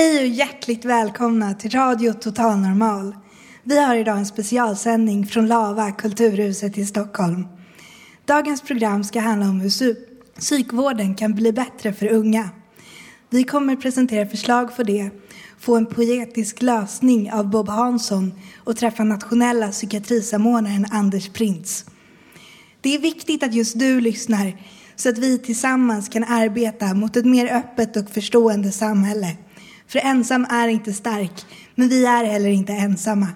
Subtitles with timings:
[0.00, 3.16] Hej och hjärtligt välkomna till Radio Total Normal.
[3.62, 7.46] Vi har idag en specialsändning från Lava, Kulturhuset i Stockholm.
[8.24, 9.96] Dagens program ska handla om hur
[10.40, 12.48] psykvården kan bli bättre för unga.
[13.30, 15.10] Vi kommer presentera förslag för det,
[15.58, 18.32] få en poetisk lösning av Bob Hansson
[18.64, 21.84] och träffa nationella psykiatrisamordnaren Anders Printz.
[22.80, 24.56] Det är viktigt att just du lyssnar
[24.96, 29.36] så att vi tillsammans kan arbeta mot ett mer öppet och förstående samhälle.
[29.90, 33.28] För ensam är inte stark, men vi är heller inte ensamma.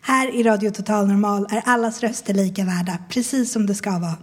[0.00, 4.16] Här i Radio Total Normal är allas röster lika värda, precis som det ska vara.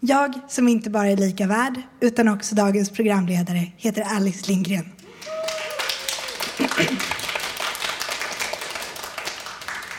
[0.00, 4.88] Jag, som inte bara är lika värd, utan också dagens programledare, heter Alice Lindgren.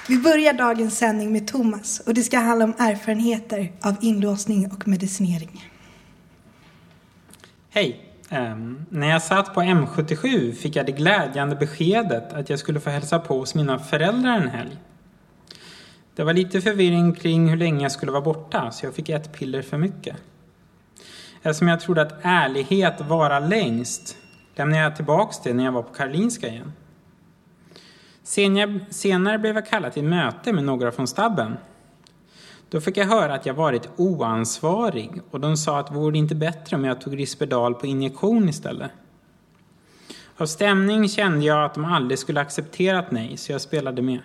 [0.08, 4.88] Vi börjar dagens sändning med Thomas och det ska handla om erfarenheter av inlåsning och
[4.88, 5.72] medicinering.
[7.70, 8.11] Hej!
[8.34, 12.90] Ehm, när jag satt på M77 fick jag det glädjande beskedet att jag skulle få
[12.90, 14.78] hälsa på hos mina föräldrar en helg.
[16.16, 19.34] Det var lite förvirring kring hur länge jag skulle vara borta, så jag fick ett
[19.34, 20.16] piller för mycket.
[21.42, 24.18] Eftersom jag trodde att ärlighet varar längst
[24.56, 26.74] lämnade jag tillbaks det när jag var på Karolinska igen.
[28.24, 31.58] Senare, senare blev jag kallad till möte med några från stabben.
[32.72, 36.36] Då fick jag höra att jag varit oansvarig och de sa att vore det inte
[36.36, 38.91] bättre om jag tog Risperdal på injektion istället.
[40.38, 44.19] Av stämning kände jag att de aldrig skulle accepterat nej, så jag spelade med.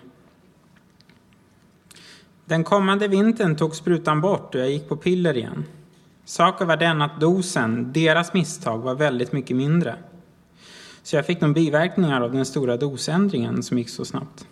[2.45, 5.65] Den kommande vintern tog sprutan bort och jag gick på piller igen.
[6.25, 9.95] Saken var den att dosen, deras misstag, var väldigt mycket mindre.
[11.03, 14.47] Så jag fick nog biverkningar av den stora dosändringen som gick så snabbt.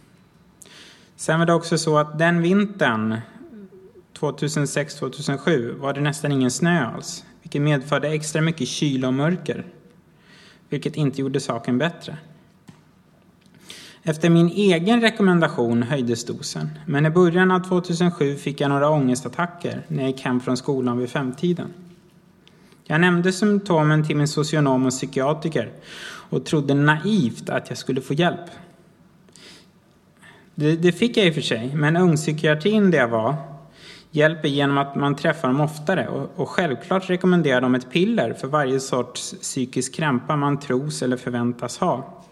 [1.15, 3.21] Sen var det också så att den vintern
[4.19, 9.65] 2006-2007 var det nästan ingen snö alls, vilket medförde extra mycket kyla och mörker,
[10.69, 12.17] vilket inte gjorde saken bättre.
[14.03, 19.85] Efter min egen rekommendation höjdes dosen, men i början av 2007 fick jag några ångestattacker
[19.87, 21.73] när jag gick hem från skolan vid femtiden.
[22.83, 25.71] Jag nämnde symptomen till min socionom och psykiatriker
[26.29, 28.49] och trodde naivt att jag skulle få hjälp.
[30.55, 33.54] Det, det fick jag i och för sig, men ungpsykiatrin där jag var
[34.15, 38.47] hjälper genom att man träffar dem oftare och, och självklart rekommenderar de ett piller för
[38.47, 42.23] varje sorts psykisk krämpa man tros eller förväntas ha.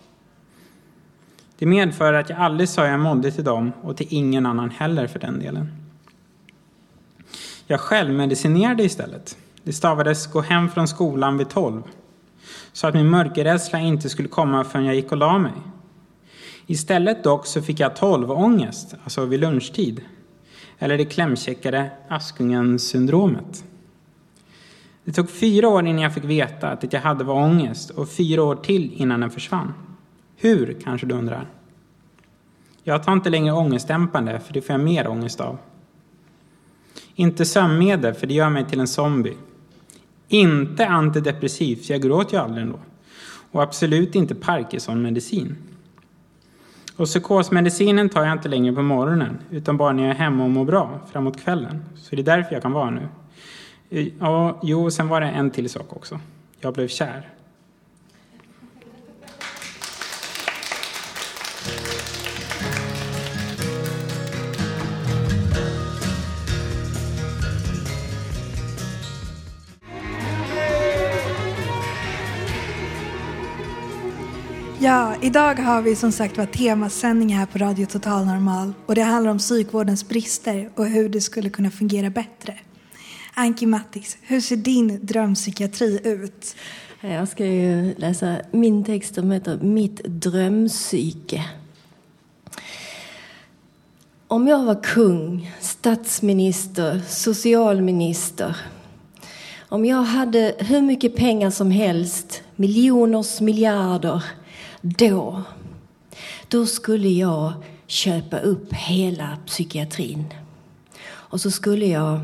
[1.57, 5.07] Det medför att jag aldrig sa jag mådde till dem och till ingen annan heller
[5.07, 5.71] för den delen.
[7.67, 9.38] Jag självmedicinerade istället.
[9.63, 11.83] Det stavades gå hem från skolan vid tolv.
[12.73, 15.53] Så att min mörkerrädsla inte skulle komma förrän jag gick och la mig.
[16.67, 20.01] Istället dock så fick jag tolvångest, alltså vid lunchtid.
[20.79, 23.63] Eller det klämkäckade Askungen-syndromet.
[25.03, 28.09] Det tog fyra år innan jag fick veta att det jag hade var ångest och
[28.09, 29.73] fyra år till innan den försvann.
[30.35, 31.47] Hur, kanske du undrar?
[32.83, 35.57] Jag tar inte längre ångestdämpande, för det får jag mer ångest av.
[37.16, 39.38] Inte sömnmedel, för det gör mig till en zombie.
[40.28, 42.79] Inte antidepressivt, för jag gråter ju aldrig ändå.
[43.51, 45.56] Och absolut inte Parkinson-medicin.
[46.97, 50.49] Och psykosmedicinen tar jag inte längre på morgonen, utan bara när jag är hemma och
[50.49, 51.85] mår bra framåt kvällen.
[51.95, 53.07] Så det är därför jag kan vara nu.
[54.19, 56.19] Ja, jo, sen var det en till sak också.
[56.59, 57.29] Jag blev kär.
[74.83, 79.01] Ja, idag har vi som sagt var temasändning här på Radio Total Normal och det
[79.01, 82.59] handlar om psykvårdens brister och hur det skulle kunna fungera bättre.
[83.33, 86.56] Anki Mattis, hur ser din drömpsykiatri ut?
[87.01, 91.45] Jag ska ju läsa min text som heter Mitt drömpsyke.
[94.27, 98.57] Om jag var kung, statsminister, socialminister
[99.74, 104.24] om jag hade hur mycket pengar som helst, miljoners miljarder
[104.83, 105.44] då,
[106.47, 107.53] då skulle jag
[107.88, 110.33] köpa upp hela psykiatrin.
[111.06, 112.19] Och så skulle jag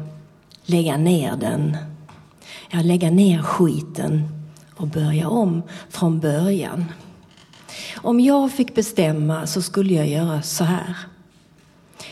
[0.65, 1.77] lägga ner den.
[2.69, 4.29] Ja, lägga ner skiten
[4.75, 6.85] och börja om från början.
[7.95, 10.97] Om jag fick bestämma så skulle jag göra så här.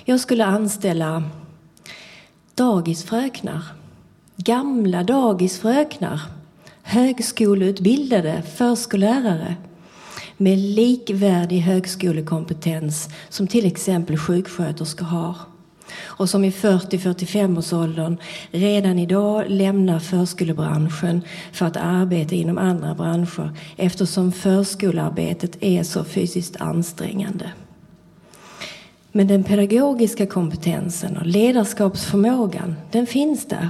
[0.06, 1.24] Jag skulle anställa
[2.56, 3.64] dagisfröknar,
[4.36, 6.22] gamla dagisfröknar,
[6.82, 9.56] högskoleutbildade förskollärare
[10.38, 15.36] med likvärdig högskolekompetens som till exempel sjuksköterskor har
[16.04, 18.18] och som i 40-45 års åldern
[18.52, 26.56] redan idag lämnar förskolebranschen för att arbeta inom andra branscher eftersom förskolearbetet är så fysiskt
[26.56, 27.52] ansträngande.
[29.12, 33.70] Men den pedagogiska kompetensen och ledarskapsförmågan, den finns där.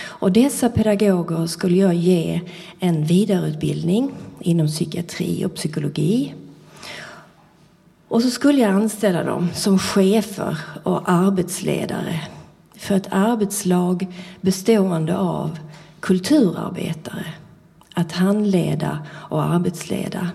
[0.00, 2.40] Och dessa pedagoger skulle jag ge
[2.78, 6.34] en vidareutbildning inom psykiatri och psykologi.
[8.08, 12.20] Och så skulle jag anställa dem som chefer och arbetsledare
[12.74, 14.06] för ett arbetslag
[14.40, 15.58] bestående av
[16.00, 17.34] kulturarbetare
[17.94, 20.28] att handleda och arbetsleda.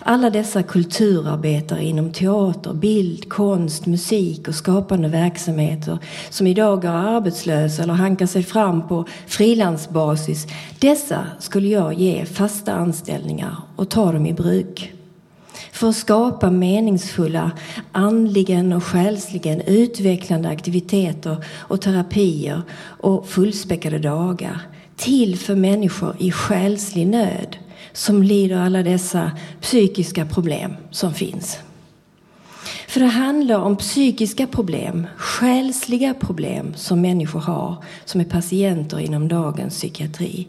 [0.00, 5.98] Alla dessa kulturarbetare inom teater, bild, konst, musik och skapande verksamheter
[6.30, 10.46] som idag går arbetslösa eller hankar sig fram på frilansbasis.
[10.78, 14.92] Dessa skulle jag ge fasta anställningar och ta dem i bruk.
[15.72, 17.50] För att skapa meningsfulla,
[17.92, 24.60] andligen och själsligen utvecklande aktiviteter och terapier och fullspäckade dagar
[24.96, 27.56] till för människor i själslig nöd
[27.96, 31.58] som lider alla dessa psykiska problem som finns.
[32.88, 39.28] För det handlar om psykiska problem, själsliga problem som människor har som är patienter inom
[39.28, 40.46] dagens psykiatri.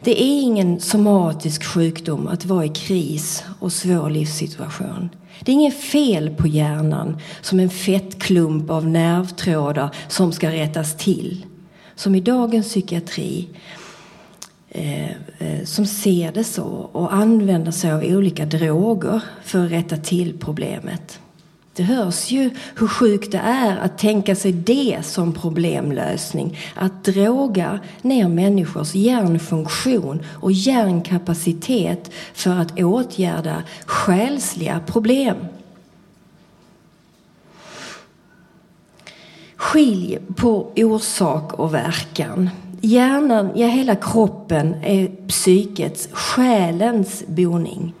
[0.00, 5.10] Det är ingen somatisk sjukdom att vara i kris och svår livssituation.
[5.40, 11.46] Det är inget fel på hjärnan som en fettklump av nervtrådar som ska rättas till.
[11.94, 13.48] Som i dagens psykiatri
[14.74, 19.96] Eh, eh, som ser det så och använder sig av olika droger för att rätta
[19.96, 21.20] till problemet.
[21.74, 26.58] Det hörs ju hur sjukt det är att tänka sig det som problemlösning.
[26.74, 35.36] Att droga ner människors hjärnfunktion och hjärnkapacitet för att åtgärda själsliga problem.
[39.56, 42.50] Skilj på orsak och verkan.
[42.84, 47.94] Hjärnan, ja hela kroppen är psykets, själens boning.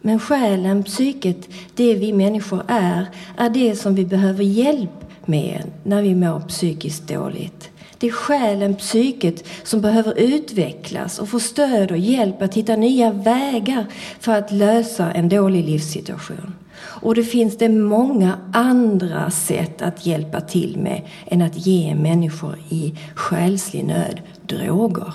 [0.00, 3.06] Men själen, psyket, det vi människor är,
[3.36, 4.90] är det som vi behöver hjälp
[5.24, 7.70] med när vi mår psykiskt dåligt.
[7.98, 13.10] Det är själen, psyket, som behöver utvecklas och få stöd och hjälp att hitta nya
[13.10, 13.86] vägar
[14.20, 16.54] för att lösa en dålig livssituation.
[16.82, 22.58] Och det finns det många andra sätt att hjälpa till med än att ge människor
[22.68, 25.14] i själslig nöd droger.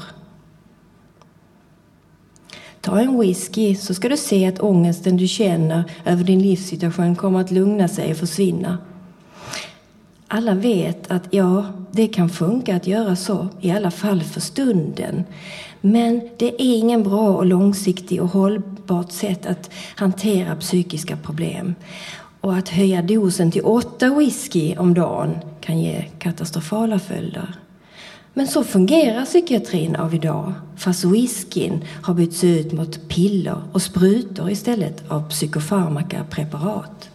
[2.81, 7.41] Ta en whisky så ska du se att ångesten du känner över din livssituation kommer
[7.41, 8.77] att lugna sig och försvinna.
[10.27, 15.23] Alla vet att ja, det kan funka att göra så, i alla fall för stunden.
[15.81, 21.75] Men det är ingen bra och långsiktig och hållbart sätt att hantera psykiska problem.
[22.41, 27.56] Och att höja dosen till åtta whisky om dagen kan ge katastrofala följder.
[28.33, 34.50] Men så fungerar psykiatrin av idag, fast whiskyn har bytts ut mot piller och sprutor
[34.50, 37.10] istället av psykofarmakapreparat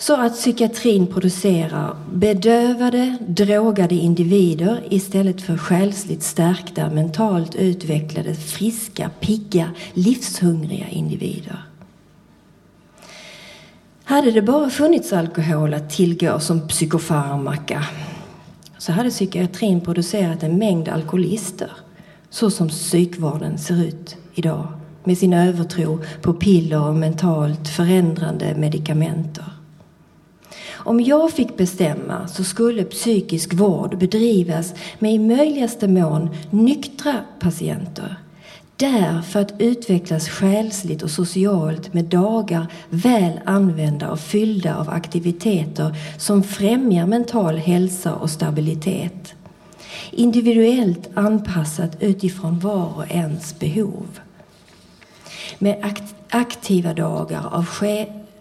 [0.00, 9.70] så att psykiatrin producerar bedövade, drogade individer istället för själsligt stärkta, mentalt utvecklade, friska, pigga,
[9.94, 11.64] livshungriga individer.
[14.04, 17.84] Hade det bara funnits alkohol att tillgå som psykofarmaka
[18.78, 21.70] så hade psykiatrin producerat en mängd alkoholister
[22.30, 24.66] så som psykvården ser ut idag
[25.04, 29.59] med sin övertro på piller och mentalt förändrande medikamenter.
[30.84, 38.16] Om jag fick bestämma så skulle psykisk vård bedrivas med i möjligaste mån nyktra patienter.
[38.76, 45.96] Där för att utvecklas själsligt och socialt med dagar väl använda och fyllda av aktiviteter
[46.18, 49.34] som främjar mental hälsa och stabilitet.
[50.10, 54.20] Individuellt anpassat utifrån var och ens behov.
[55.58, 55.94] Med
[56.30, 57.64] aktiva dagar av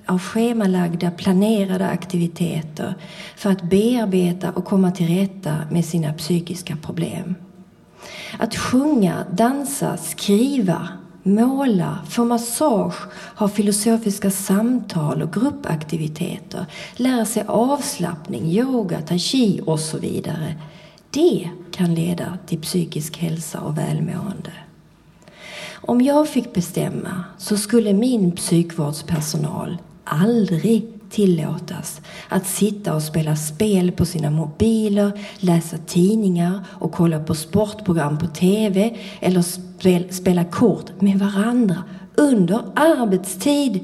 [0.10, 2.96] av schemalagda, planerade aktiviteter
[3.36, 7.36] för att bearbeta och komma till rätta med sina psykiska problem.
[8.40, 10.88] Att sjunga, dansa, skriva,
[11.24, 12.96] måla, få massage,
[13.36, 20.56] ha filosofiska samtal och gruppaktiviteter, lära sig avslappning, yoga, tai chi och så vidare.
[21.12, 24.52] Det kan leda till psykisk hälsa och välmående.
[25.74, 29.78] Om jag fick bestämma så skulle min psykvårdspersonal
[30.10, 37.36] aldrig tillåtas att sitta och spela spel på sina mobiler, läsa tidningar och kolla på
[37.36, 41.84] sportprogram på TV eller spel, spela kort med varandra
[42.16, 43.80] under arbetstid.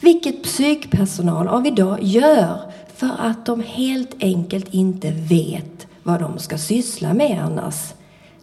[0.00, 2.60] Vilket psykpersonal av idag gör
[2.96, 7.94] för att de helt enkelt inte vet vad de ska syssla med annars.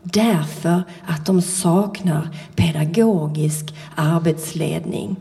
[0.04, 5.16] Därför att de saknar pedagogisk arbetsledning.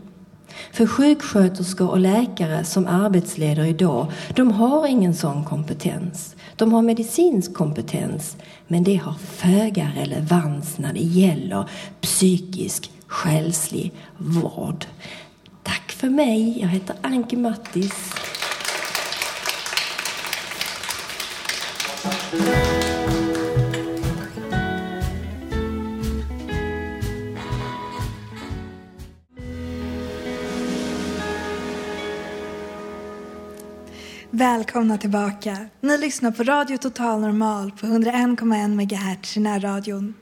[0.73, 6.35] För sjuksköterskor och läkare som arbetsleder idag, de har ingen sån kompetens.
[6.55, 8.37] De har medicinsk kompetens,
[8.67, 11.69] men det har föga relevans när det gäller
[12.01, 14.85] psykisk, själslig vård.
[15.63, 16.61] Tack för mig.
[16.61, 18.13] Jag heter Anke Mattis.
[34.35, 35.57] Välkomna tillbaka.
[35.81, 40.13] Ni lyssnar på Radio Total Normal på 101,1 MHz i närradion.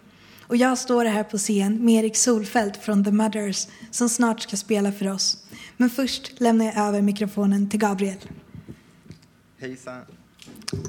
[0.47, 4.57] Och jag står här på scen med Erik Solfelt från The Mothers som snart ska
[4.57, 5.45] spela för oss.
[5.77, 8.17] Men först lämnar jag över mikrofonen till Gabriel.
[9.59, 10.01] Hejsan.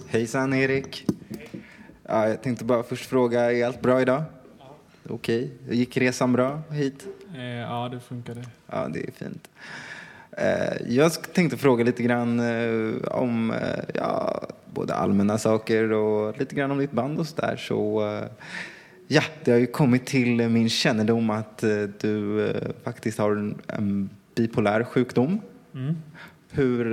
[0.09, 1.07] Hejsan Erik.
[2.09, 4.23] Ja, jag tänkte bara först fråga, är allt bra idag?
[4.59, 4.77] Ja.
[5.09, 5.53] Okej.
[5.65, 5.77] Okay.
[5.77, 7.07] Gick resan bra hit?
[7.35, 8.45] Eh, ja, det funkade.
[8.67, 9.49] Ja, det är fint.
[10.37, 13.55] Eh, jag tänkte fråga lite grann eh, om
[13.95, 14.41] ja,
[14.75, 17.57] både allmänna saker och lite grann om ditt band och sådär.
[17.57, 18.03] Så
[19.07, 21.59] ja, det har ju kommit till min kännedom att
[21.99, 22.53] du
[22.85, 25.41] faktiskt har en bipolär sjukdom.
[25.75, 25.97] Mm.
[26.51, 26.93] Hur,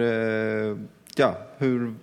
[1.15, 1.93] ja, hur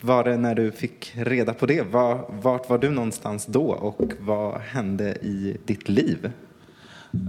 [0.00, 1.82] var det när du fick reda på det?
[1.82, 6.30] Var, vart var du någonstans då och vad hände i ditt liv?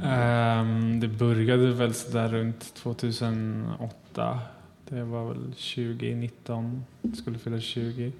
[0.03, 4.39] Um, det började väl sådär runt 2008.
[4.89, 8.05] Det var väl 2019, skulle fylla 20.
[8.05, 8.11] Uh,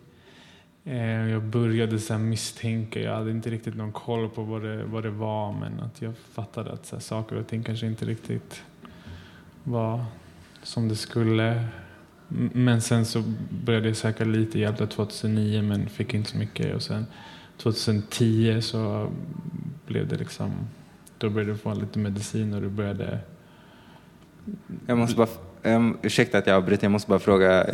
[0.86, 5.03] ehm, jag började så misstänka, jag hade inte riktigt någon koll på vad det, vad
[5.03, 8.63] det var men att jag fattade att så här, saker och ting kanske inte riktigt
[9.63, 10.05] var
[10.63, 11.63] som det skulle.
[12.53, 16.75] Men sen så började jag söka lite hjälp 2009 men fick inte så mycket.
[16.75, 17.05] Och sen
[17.57, 19.12] 2010 så
[19.86, 20.51] blev det liksom,
[21.17, 23.19] då började jag få lite medicin och det började...
[24.86, 25.27] Jag måste bara,
[25.75, 27.65] um, ursäkta att jag avbryter, jag måste bara fråga,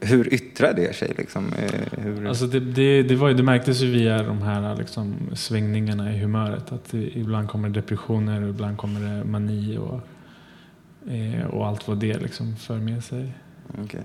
[0.00, 1.14] hur yttrar det sig?
[1.18, 1.52] Liksom?
[1.52, 2.26] Eh, hur...
[2.26, 6.72] Alltså det, det, det, var, det märktes ju via de här liksom, svängningarna i humöret.
[6.72, 10.00] Att ibland kommer det depressioner och ibland kommer det mani och,
[11.12, 13.32] eh, och allt vad det liksom för med sig.
[13.84, 14.02] Okay.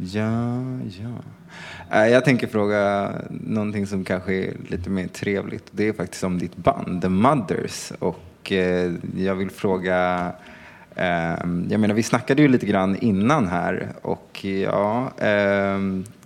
[0.00, 0.62] Ja,
[1.00, 1.22] ja.
[2.02, 5.64] Äh, jag tänker fråga någonting som kanske är lite mer trevligt.
[5.70, 7.92] Det är faktiskt om ditt band, The Mothers.
[7.98, 10.32] Och eh, jag vill fråga,
[10.94, 11.36] eh,
[11.68, 15.78] jag menar vi snackade ju lite grann innan här och ja, eh,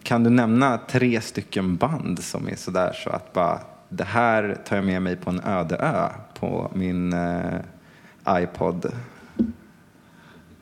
[0.03, 4.77] kan du nämna tre stycken band som är sådär så att bara det här tar
[4.77, 6.09] jag med mig på en öde ö
[6.41, 7.61] på min eh,
[8.29, 8.93] iPod?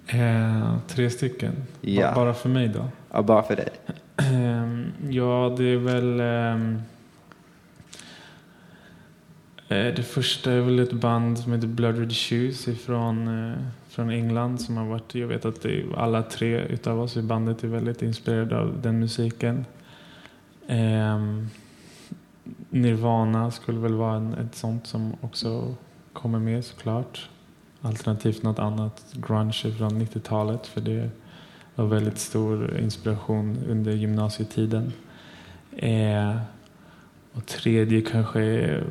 [0.06, 1.52] Eh, tre stycken?
[1.80, 2.14] Ja.
[2.14, 2.88] Bara för mig då?
[3.12, 3.68] Ja, bara för dig.
[4.16, 6.20] Ehm, ja, det är väl...
[6.20, 6.82] Ehm,
[9.68, 14.10] eh, det första är väl ett band som heter Blood Red Shoes ifrån, eh, från
[14.10, 14.60] England.
[14.60, 18.02] Som har varit, jag vet att det, alla tre utav oss i bandet är väldigt
[18.02, 19.64] inspirerade av den musiken.
[20.66, 21.48] Ehm,
[22.70, 25.74] Nirvana skulle väl vara en, ett sånt som också
[26.12, 27.28] kommer med såklart.
[27.80, 31.10] Alternativt något annat grunge från 90-talet för det
[31.80, 34.92] var väldigt stor inspiration under gymnasietiden.
[35.76, 36.36] Eh,
[37.32, 38.84] och tredje kanske är,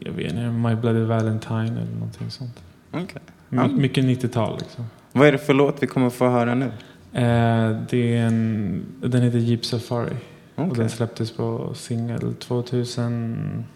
[0.00, 2.62] jag vet inte, My Bloody Valentine eller någonting sånt.
[2.92, 3.22] Okay.
[3.48, 4.84] My, mycket 90-tal liksom.
[5.12, 6.66] Vad är det för låt vi kommer få höra nu?
[7.12, 10.16] Eh, det är en, den heter Jeep Safari.
[10.56, 10.70] Okay.
[10.70, 13.66] Och den släpptes på singel 2011.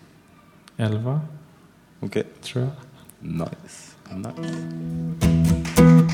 [0.77, 1.21] Okej.
[2.01, 2.23] Okay.
[2.43, 2.73] Tror jag.
[3.21, 3.97] Nice.
[4.15, 6.10] nice.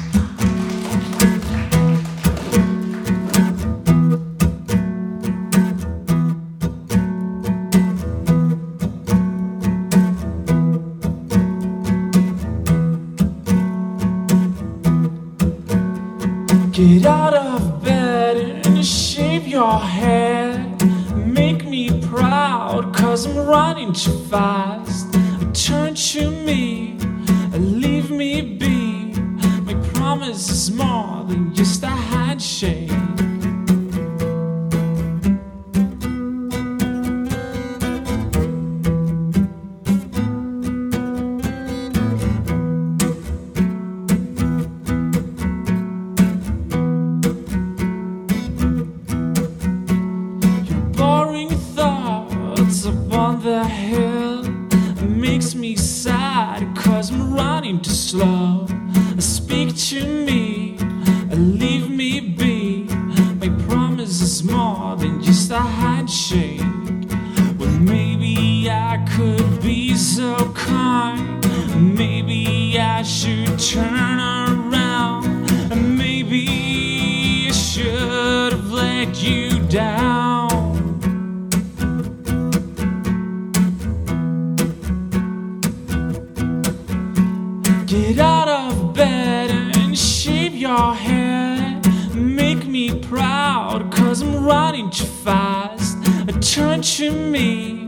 [96.46, 96.54] Fast.
[96.54, 97.86] Turn to me,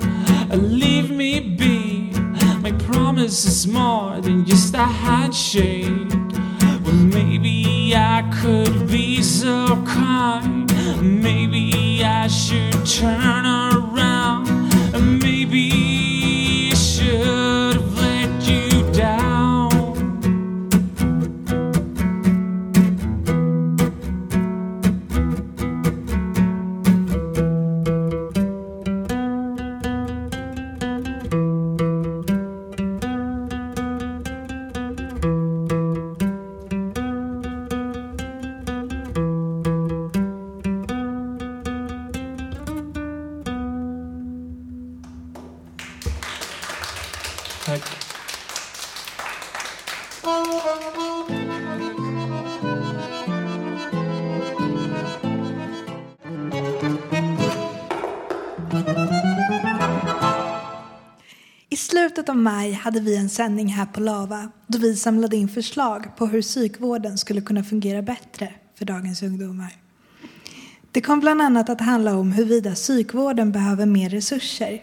[0.51, 2.11] and leave me be.
[2.61, 6.11] My promise is more than just a handshake.
[6.85, 10.71] Well, maybe I could be so kind.
[11.01, 13.78] Maybe I should turn around.
[62.89, 67.19] Hade vi en sändning här på Lava då vi samlade in förslag på hur psykvården
[67.19, 69.77] skulle kunna fungera bättre för dagens ungdomar.
[70.93, 74.83] Det kom bland annat att handla om huruvida psykvården behöver mer resurser.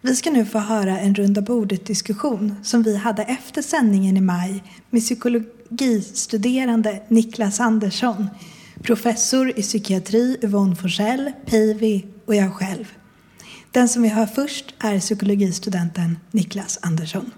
[0.00, 4.62] Vi ska nu få höra en runda bordet-diskussion som vi hade efter sändningen i maj
[4.90, 8.26] med psykologistuderande Niklas Andersson,
[8.82, 12.99] professor i psykiatri Yvonne Forsell, Päivi och jag själv.
[13.72, 17.30] Den som vi hör först är psykologistudenten Niklas Andersson.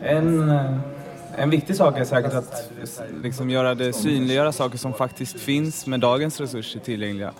[0.00, 0.78] En, eh,
[1.36, 2.72] en viktig sak är säkert att
[3.22, 7.32] liksom göra det, synliggöra saker som faktiskt finns med dagens resurser tillgängliga.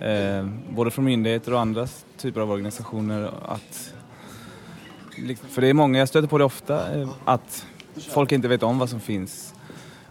[0.00, 1.86] Eh, både från myndigheter och andra
[2.18, 3.30] typer av organisationer.
[3.44, 3.94] Att,
[5.16, 7.66] liksom, för det är många, jag stöter på det ofta, eh, att
[8.08, 9.54] folk inte vet om vad som finns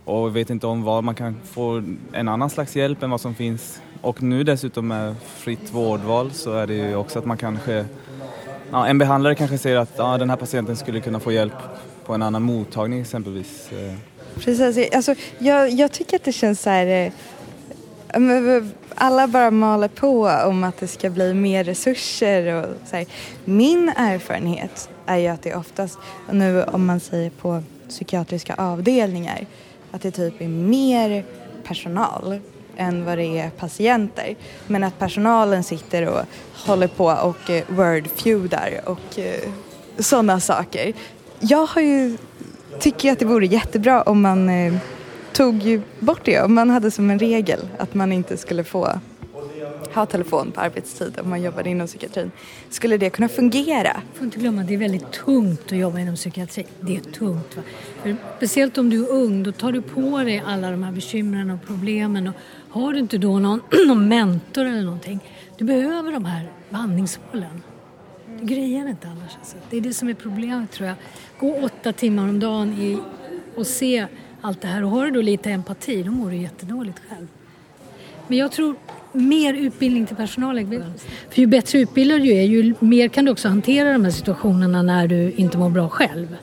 [0.06, 3.36] och vet inte om var man kan få en annan slags hjälp än vad som
[3.36, 3.82] finns.
[4.06, 7.86] Och nu dessutom med fritt vårdval så är det ju också att man kanske
[8.72, 11.54] Ja, en behandlare kanske säger att ja, den här patienten skulle kunna få hjälp
[12.06, 13.72] på en annan mottagning exempelvis.
[13.72, 13.94] Eh.
[14.40, 17.12] Precis, alltså, jag, jag tycker att det känns så här...
[18.14, 18.64] Eh,
[18.96, 23.06] alla bara maler på om att det ska bli mer resurser och så här.
[23.46, 29.46] Min erfarenhet är ju att det oftast, och nu om man säger på psykiatriska avdelningar,
[29.92, 31.26] att det typ är mer
[31.64, 32.40] personal
[32.78, 34.36] än vad det är patienter.
[34.68, 36.22] Men att personalen sitter och
[36.54, 39.50] håller på och eh, wordfeudar och eh,
[40.00, 40.94] sådana saker.
[41.40, 42.18] Jag har ju,
[42.80, 44.74] tycker att det vore jättebra om man eh,
[45.34, 46.42] tog bort det.
[46.42, 49.00] Om man hade som en regel att man inte skulle få
[49.94, 52.32] ha telefon på arbetstid om man jobbade inom psykiatrin.
[52.70, 54.02] Skulle det kunna fungera?
[54.14, 56.66] får inte glömma att det är väldigt tungt att jobba inom psykiatri.
[56.80, 57.56] Det är tungt.
[57.56, 57.62] Va?
[58.04, 61.52] För speciellt om du är ung, då tar du på dig alla de här bekymren
[61.52, 62.28] och problemen.
[62.28, 62.36] Och
[62.76, 65.20] har du inte då någon, någon mentor eller någonting,
[65.58, 67.64] du behöver de här vandringshålen.
[68.40, 69.36] Du grejer inte annars.
[69.40, 69.58] Alltså.
[69.70, 70.96] Det är det som är problemet tror jag.
[71.40, 72.98] Gå åtta timmar om dagen i,
[73.56, 74.06] och se
[74.42, 74.84] allt det här.
[74.84, 77.28] Och har du då lite empati, då mår du jättedåligt själv.
[78.28, 78.76] Men jag tror
[79.12, 80.94] mer utbildning till personalen.
[81.30, 84.82] För ju bättre utbildad du är, ju mer kan du också hantera de här situationerna
[84.82, 86.38] när du inte mår bra själv.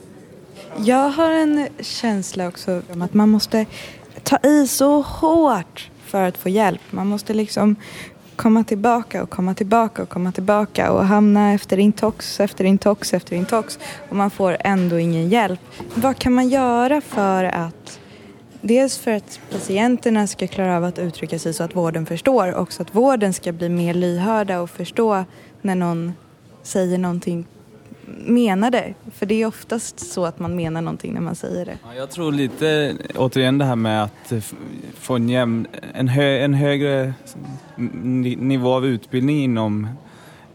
[0.78, 3.66] Jag har en känsla också om att man måste
[4.22, 6.80] ta i så hårt för att få hjälp.
[6.90, 7.76] Man måste liksom
[8.36, 13.36] komma tillbaka och komma tillbaka och komma tillbaka och hamna efter intox, efter intox, efter
[13.36, 15.60] intox och man får ändå ingen hjälp.
[15.94, 17.98] Vad kan man göra för att
[18.64, 22.72] Dels för att patienterna ska klara av att uttrycka sig så att vården förstår och
[22.72, 25.24] så att vården ska bli mer lyhörda och förstå
[25.62, 26.12] när någon
[26.62, 27.46] säger någonting
[28.06, 28.94] menade.
[29.12, 31.78] För det är oftast så att man menar någonting när man säger det.
[31.84, 34.32] Ja, jag tror lite, återigen det här med att
[34.94, 37.14] få en, jämn, en, hö, en högre
[38.36, 39.88] nivå av utbildning inom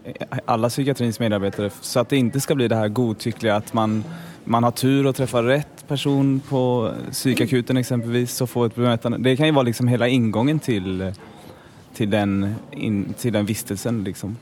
[0.04, 0.14] eh,
[0.46, 4.04] alla psykiatrins medarbetare så att det inte ska bli det här godtyckliga att man,
[4.44, 9.18] man har tur och träffar rätt person på psykakuten exempelvis och får ett bemötande.
[9.18, 11.14] Det kan ju vara liksom hela ingången till,
[11.94, 14.04] till, den, in, till den vistelsen.
[14.04, 14.38] Liksom.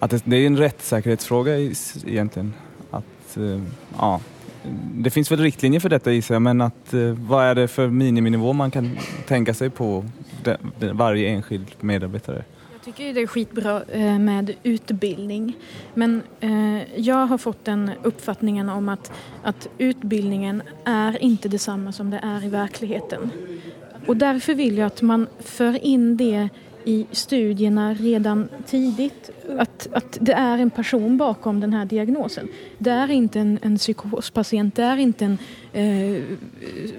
[0.00, 2.54] Att det, det är en rättssäkerhetsfråga egentligen.
[2.90, 3.62] Att, eh,
[3.98, 4.20] ja,
[4.94, 7.88] det finns väl riktlinjer för detta gissar jag, men att, eh, vad är det för
[7.88, 10.04] miniminivå man kan tänka sig på
[10.92, 12.44] varje enskild medarbetare?
[12.72, 15.56] Jag tycker det är skitbra eh, med utbildning.
[15.94, 16.22] Men
[16.96, 22.44] jag har fått den uppfattningen om att, att utbildningen är inte detsamma som det är
[22.44, 23.30] i verkligheten.
[24.06, 26.48] Och därför vill jag att man för in det
[26.90, 32.48] i studierna redan tidigt att, att det är en person bakom den här diagnosen.
[32.78, 35.38] Det är inte en, en psykospatient, det är inte en,
[35.72, 36.22] eh,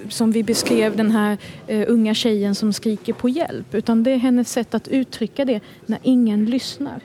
[0.09, 4.17] som vi beskrev, den här eh, unga tjejen som skriker på hjälp, utan det är
[4.17, 6.99] hennes sätt att uttrycka det när ingen lyssnar.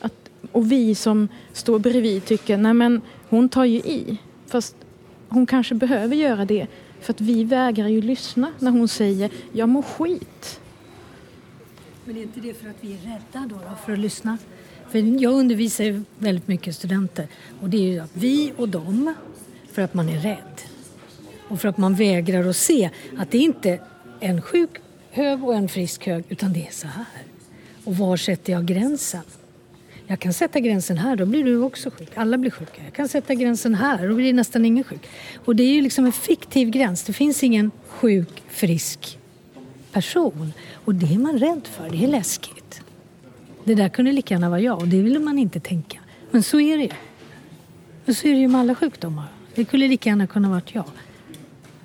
[0.00, 4.76] Att, och vi som står bredvid tycker, nej men hon tar ju i, fast
[5.28, 6.66] hon kanske behöver göra det
[7.00, 10.61] för att vi vägrar ju lyssna när hon säger, jag mår skit.
[12.04, 14.38] Men är inte det för att vi är rädda då, då för att lyssna?
[14.90, 17.26] För jag undervisar ju väldigt mycket studenter
[17.60, 19.14] och det är ju att vi och dem
[19.72, 20.60] för att man är rädd.
[21.48, 23.80] Och för att man vägrar att se att det inte är
[24.20, 24.70] en sjuk
[25.10, 27.22] hög och en frisk hög utan det är så här.
[27.84, 29.22] Och var sätter jag gränsen?
[30.06, 32.10] Jag kan sätta gränsen här, då blir du också sjuk.
[32.14, 32.82] Alla blir sjuka.
[32.84, 35.08] Jag kan sätta gränsen här, då blir nästan ingen sjuk.
[35.44, 37.02] Och det är ju liksom en fiktiv gräns.
[37.04, 39.18] Det finns ingen sjuk, frisk
[39.92, 40.52] person.
[40.84, 41.90] Och det är man rädd för.
[41.90, 42.80] Det är läskigt.
[43.64, 45.98] Det där kunde lika gärna vara jag och det ville man inte tänka.
[46.30, 46.90] Men så är det ju.
[48.06, 49.26] Och så är det ju med alla sjukdomar.
[49.54, 50.84] Det kunde lika gärna kunna varit jag.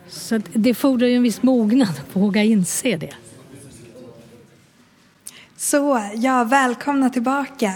[0.10, 3.14] Så det fordrar ju en viss mognad att våga inse det.
[5.58, 7.74] Så, ja, välkomna tillbaka.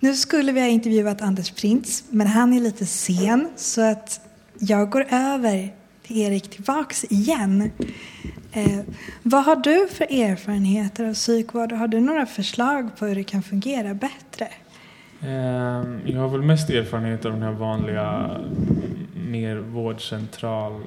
[0.00, 4.20] Nu skulle vi ha intervjuat Anders Printz, men han är lite sen så att
[4.58, 5.74] jag går över
[6.06, 7.70] till Erik tillbaks igen.
[8.52, 8.80] Eh,
[9.22, 11.72] vad har du för erfarenheter av psykvård?
[11.72, 14.48] Har du några förslag på hur det kan fungera bättre?
[15.20, 18.40] Eh, jag har väl mest erfarenhet av den här vanliga
[19.14, 20.82] mer vårdcentral,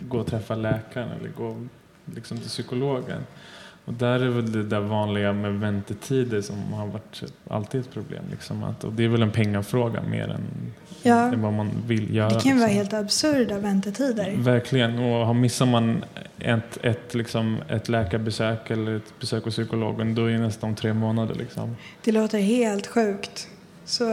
[0.00, 1.66] gå och träffa läkaren eller gå
[2.14, 3.22] liksom till psykologen.
[3.88, 8.22] Och där är väl det där vanliga med väntetider som har varit alltid ett problem.
[8.30, 8.64] Liksom.
[8.64, 10.72] Att, och det är väl en pengafråga mer än,
[11.02, 11.32] Ja.
[11.32, 12.28] än vad man vill göra.
[12.28, 12.58] Det kan liksom.
[12.58, 14.34] vara helt absurda väntetider.
[14.36, 14.98] Verkligen.
[14.98, 16.04] Och missar man
[16.38, 20.94] ett, ett, liksom, ett läkarbesök eller ett besök hos psykologen då är det nästan tre
[20.94, 21.34] månader.
[21.34, 21.76] Liksom.
[22.04, 23.48] Det låter helt sjukt.
[23.84, 24.04] Så,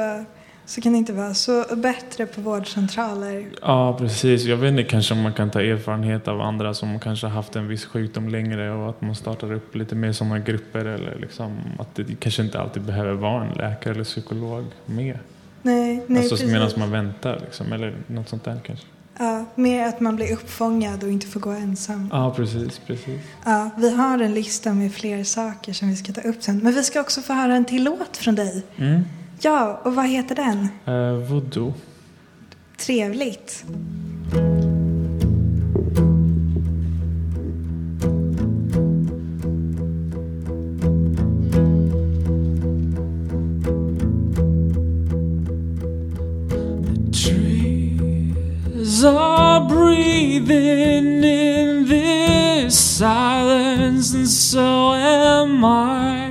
[0.65, 1.33] så kan det inte vara.
[1.33, 3.45] Så bättre på vårdcentraler.
[3.61, 4.43] Ja, precis.
[4.43, 7.55] Jag vet inte kanske om man kan ta erfarenhet av andra som kanske har haft
[7.55, 11.57] en viss sjukdom längre och att man startar upp lite mer sådana grupper eller liksom
[11.79, 15.19] att det kanske inte alltid behöver vara en läkare eller psykolog med.
[15.61, 16.51] Nej, nej alltså precis.
[16.51, 18.85] medan man väntar liksom, eller något sånt där kanske.
[19.17, 22.09] Ja, mer att man blir uppfångad och inte får gå ensam.
[22.11, 23.21] Ja, precis, precis.
[23.45, 26.59] Ja, vi har en lista med fler saker som vi ska ta upp sen.
[26.63, 28.63] Men vi ska också få höra en till låt från dig.
[28.77, 29.03] Mm.
[29.39, 30.67] Ja, och vad heter den?
[30.87, 31.73] Uh, voodoo.
[32.77, 33.65] Trevligt.
[48.85, 56.24] trees are breathing in this silence, and so am I.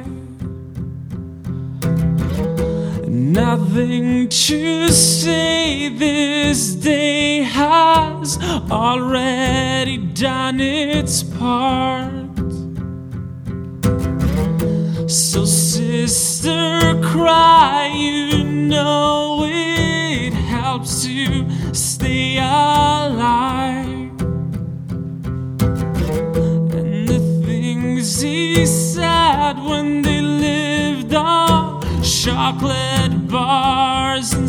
[3.34, 8.38] Nothing to say, this day has
[8.70, 12.12] already done its part.
[15.10, 24.12] So, sister, cry, you know it helps you stay alive.
[26.70, 34.48] And the things he said when they lived on chocolate bars and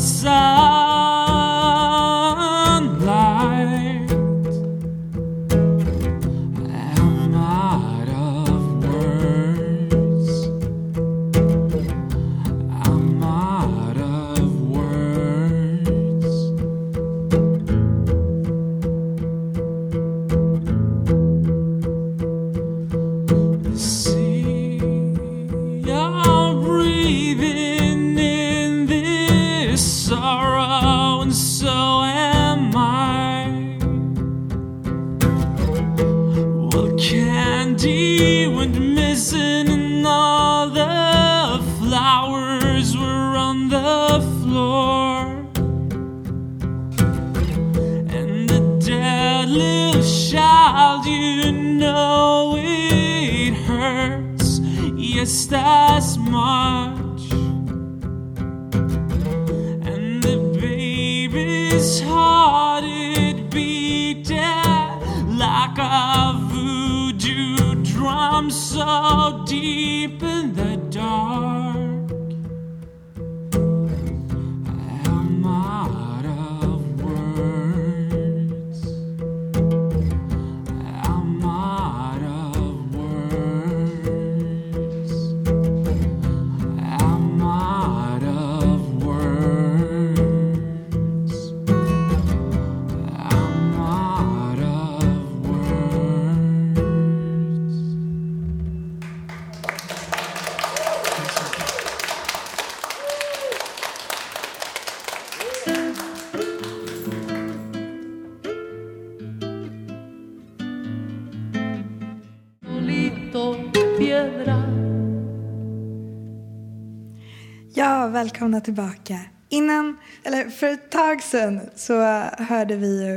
[118.26, 119.20] välkomna tillbaka.
[119.50, 121.94] Innan, eller för ett tag sedan så
[122.38, 123.16] hörde vi ju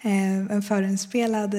[0.00, 1.54] eh, en förinspelad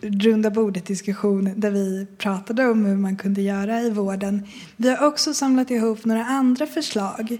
[0.00, 4.46] runda bordet-diskussion där vi pratade om hur man kunde göra i vården.
[4.76, 7.38] Vi har också samlat ihop några andra förslag.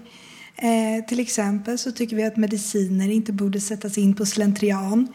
[0.55, 5.07] Eh, till exempel så tycker vi att mediciner inte borde sättas in på slentrian.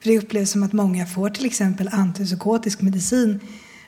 [0.00, 3.40] För det upplevs som att många får till exempel antipsykotisk medicin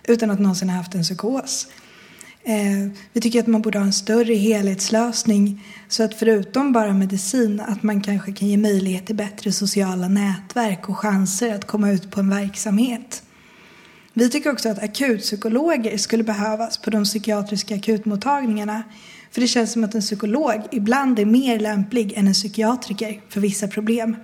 [0.09, 1.67] utan att någonsin ha haft en psykos.
[2.45, 7.61] Eh, vi tycker att man borde ha en större helhetslösning så att förutom bara medicin
[7.61, 12.11] att man kanske kan ge möjlighet till bättre sociala nätverk och chanser att komma ut
[12.11, 13.23] på en verksamhet.
[14.13, 18.83] Vi tycker också att akutpsykologer skulle behövas på de psykiatriska akutmottagningarna
[19.31, 23.41] för det känns som att en psykolog ibland är mer lämplig än en psykiatriker för
[23.41, 24.17] vissa problem.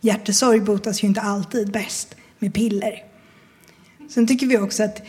[0.00, 3.04] Hjärtesorg botas ju inte alltid bäst med piller.
[4.08, 5.02] Sen tycker vi också att,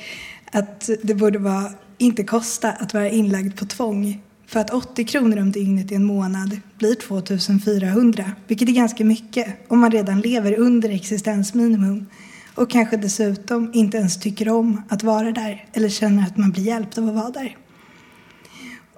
[0.52, 4.22] att det borde vara, inte kosta att vara inlagd på tvång.
[4.48, 9.48] För att 80 kronor om dygnet i en månad blir 2400, vilket är ganska mycket
[9.68, 12.06] om man redan lever under existensminimum
[12.56, 16.64] och kanske dessutom inte ens tycker om att vara där eller känner att man blir
[16.64, 17.58] hjälpt av att vara där.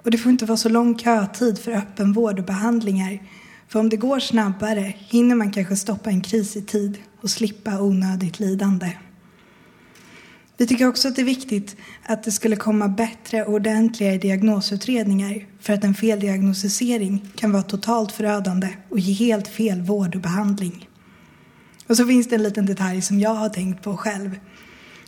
[0.02, 3.22] Och det får inte vara så lång kötid för öppenvård och behandlingar.
[3.68, 7.80] För om det går snabbare hinner man kanske stoppa en kris i tid och slippa
[7.80, 8.92] onödigt lidande.
[10.60, 15.46] Vi tycker också att det är viktigt att det skulle komma bättre och ordentligare diagnosutredningar
[15.60, 20.88] för att en feldiagnostisering kan vara totalt förödande och ge helt fel vård och behandling.
[21.86, 24.38] Och så finns det en liten detalj som jag har tänkt på själv.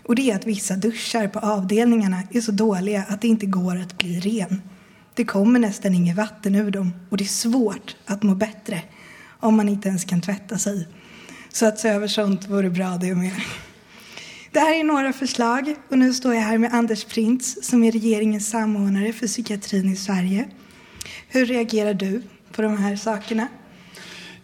[0.03, 3.77] Och det är att vissa duschar på avdelningarna är så dåliga att det inte går
[3.77, 4.63] att bli ren.
[5.15, 8.83] Det kommer nästan inget vatten ur dem och det är svårt att må bättre
[9.41, 10.89] om man inte ens kan tvätta sig.
[11.53, 13.33] Så att se över sånt vore bra det med.
[14.53, 17.93] Det här är några förslag och nu står jag här med Anders Printz som är
[17.93, 20.49] regeringens samordnare för psykiatrin i Sverige.
[21.29, 23.49] Hur reagerar du på de här sakerna?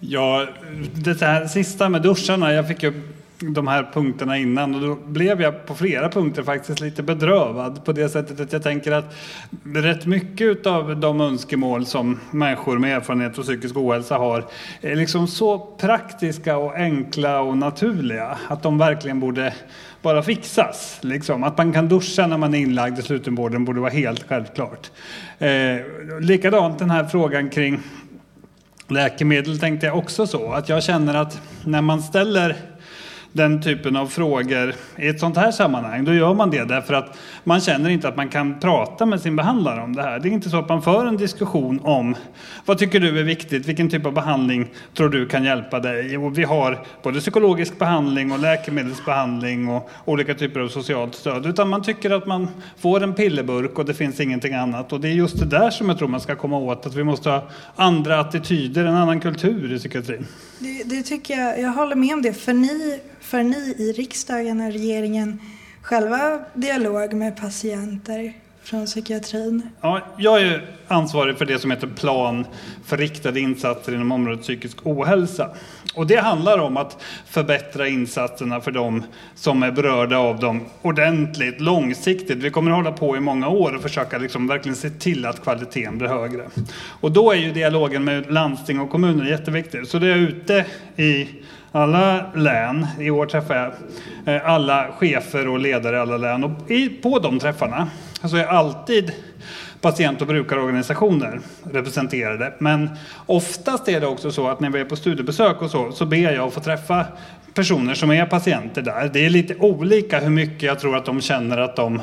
[0.00, 0.46] Ja,
[0.94, 2.92] det här sista med duscharna, jag fick ju
[3.40, 7.92] de här punkterna innan och då blev jag på flera punkter faktiskt lite bedrövad på
[7.92, 9.16] det sättet att jag tänker att
[9.62, 14.44] rätt mycket av de önskemål som människor med erfarenhet och psykisk ohälsa har
[14.80, 19.54] är liksom så praktiska och enkla och naturliga att de verkligen borde
[20.02, 20.98] bara fixas.
[21.02, 21.44] Liksom.
[21.44, 24.90] Att man kan duscha när man är inlagd i slutenvården borde vara helt självklart.
[25.38, 25.76] Eh,
[26.20, 27.80] likadant den här frågan kring
[28.88, 30.52] läkemedel tänkte jag också så.
[30.52, 32.56] Att jag känner att när man ställer
[33.32, 37.18] den typen av frågor i ett sånt här sammanhang, då gör man det därför att
[37.44, 40.18] man känner inte att man kan prata med sin behandlare om det här.
[40.18, 42.14] Det är inte så att man för en diskussion om
[42.64, 46.18] vad tycker du är viktigt, vilken typ av behandling tror du kan hjälpa dig?
[46.18, 51.68] Och vi har både psykologisk behandling och läkemedelsbehandling och olika typer av socialt stöd, utan
[51.68, 54.92] man tycker att man får en pillerburk och det finns ingenting annat.
[54.92, 57.04] Och det är just det där som jag tror man ska komma åt, att vi
[57.04, 60.26] måste ha andra attityder, en annan kultur i psykiatrin.
[60.58, 62.32] Det, det tycker jag, jag håller med om det.
[62.32, 65.40] För ni, för ni i riksdagen och regeringen
[65.82, 68.32] själva dialog med patienter
[68.68, 69.62] från psykiatrin?
[69.80, 72.46] Ja, jag är ansvarig för det som heter plan
[72.84, 75.50] för riktade insatser inom området psykisk ohälsa.
[75.94, 79.02] Och det handlar om att förbättra insatserna för de
[79.34, 82.38] som är berörda av dem ordentligt, långsiktigt.
[82.38, 85.42] Vi kommer att hålla på i många år och försöka liksom verkligen se till att
[85.42, 86.48] kvaliteten blir högre.
[87.00, 89.86] Och då är ju dialogen med landsting och kommuner jätteviktig.
[89.86, 91.28] Så det är ute i
[91.72, 92.86] alla län.
[93.00, 93.72] I år träffar jag
[94.34, 96.44] eh, alla chefer och ledare i alla län.
[96.44, 96.50] Och
[97.02, 97.88] på de träffarna
[98.20, 99.12] Alltså, så är alltid
[99.80, 101.40] patient och brukarorganisationer
[101.72, 102.52] representerade.
[102.58, 102.90] Men
[103.26, 106.16] oftast är det också så att när vi är på studiebesök och så, så ber
[106.16, 107.06] jag att få träffa
[107.54, 109.10] personer som är patienter där.
[109.12, 112.00] Det är lite olika hur mycket jag tror att de känner att de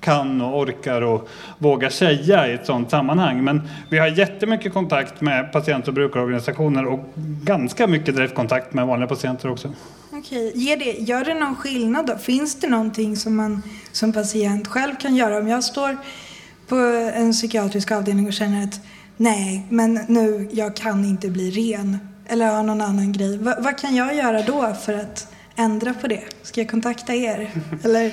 [0.00, 3.44] kan och orkar och vågar säga i ett sådant sammanhang.
[3.44, 7.00] Men vi har jättemycket kontakt med patient och brukarorganisationer och
[7.44, 9.72] ganska mycket direktkontakt med vanliga patienter också.
[10.18, 10.76] Okej, okay.
[10.76, 12.18] det, gör det någon skillnad då?
[12.18, 15.38] Finns det någonting som man som patient själv kan göra?
[15.38, 15.96] Om jag står
[16.68, 16.76] på
[17.14, 18.80] en psykiatrisk avdelning och känner att
[19.16, 21.98] nej, men nu, jag kan inte bli ren.
[22.26, 23.38] Eller har någon annan grej.
[23.38, 26.22] Va, vad kan jag göra då för att ändra på det?
[26.48, 27.50] Ska jag kontakta er?
[27.84, 28.12] Eller?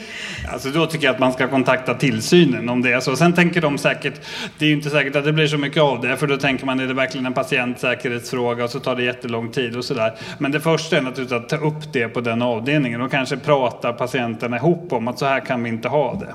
[0.54, 3.15] Alltså då tycker jag att man ska kontakta tillsynen om det är så.
[3.15, 4.21] Sen tänker de säkert,
[4.58, 6.65] det är ju inte säkert att det blir så mycket av det, för då tänker
[6.65, 10.13] man är det verkligen en patientsäkerhetsfråga och så tar det jättelång tid och sådär.
[10.38, 13.93] Men det första är naturligtvis att ta upp det på den avdelningen och kanske prata
[13.93, 16.34] patienterna ihop om att så här kan vi inte ha det.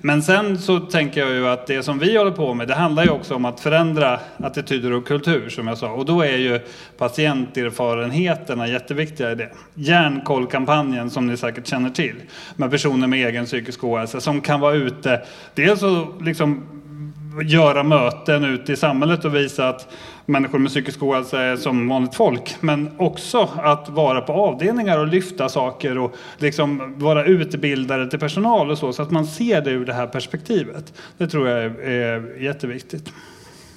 [0.00, 3.04] Men sen så tänker jag ju att det som vi håller på med, det handlar
[3.04, 5.88] ju också om att förändra attityder och kultur som jag sa.
[5.88, 6.60] Och då är ju
[6.98, 9.50] patienterfarenheterna jätteviktiga i det.
[9.74, 12.16] Hjärnkollkampanjen som ni säkert känner till
[12.56, 15.22] med personer med egen psykisk ohälsa som kan vara ute,
[15.54, 16.64] dels att liksom
[17.44, 19.88] göra möten ute i samhället och visa att
[20.26, 22.56] människor med psykisk ohälsa är som vanligt folk.
[22.60, 28.70] Men också att vara på avdelningar och lyfta saker och liksom vara utbildare till personal
[28.70, 30.92] och så, så att man ser det ur det här perspektivet.
[31.18, 33.12] Det tror jag är, är jätteviktigt.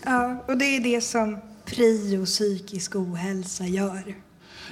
[0.05, 4.24] Ja, och det är det som PRIO psykisk ohälsa gör.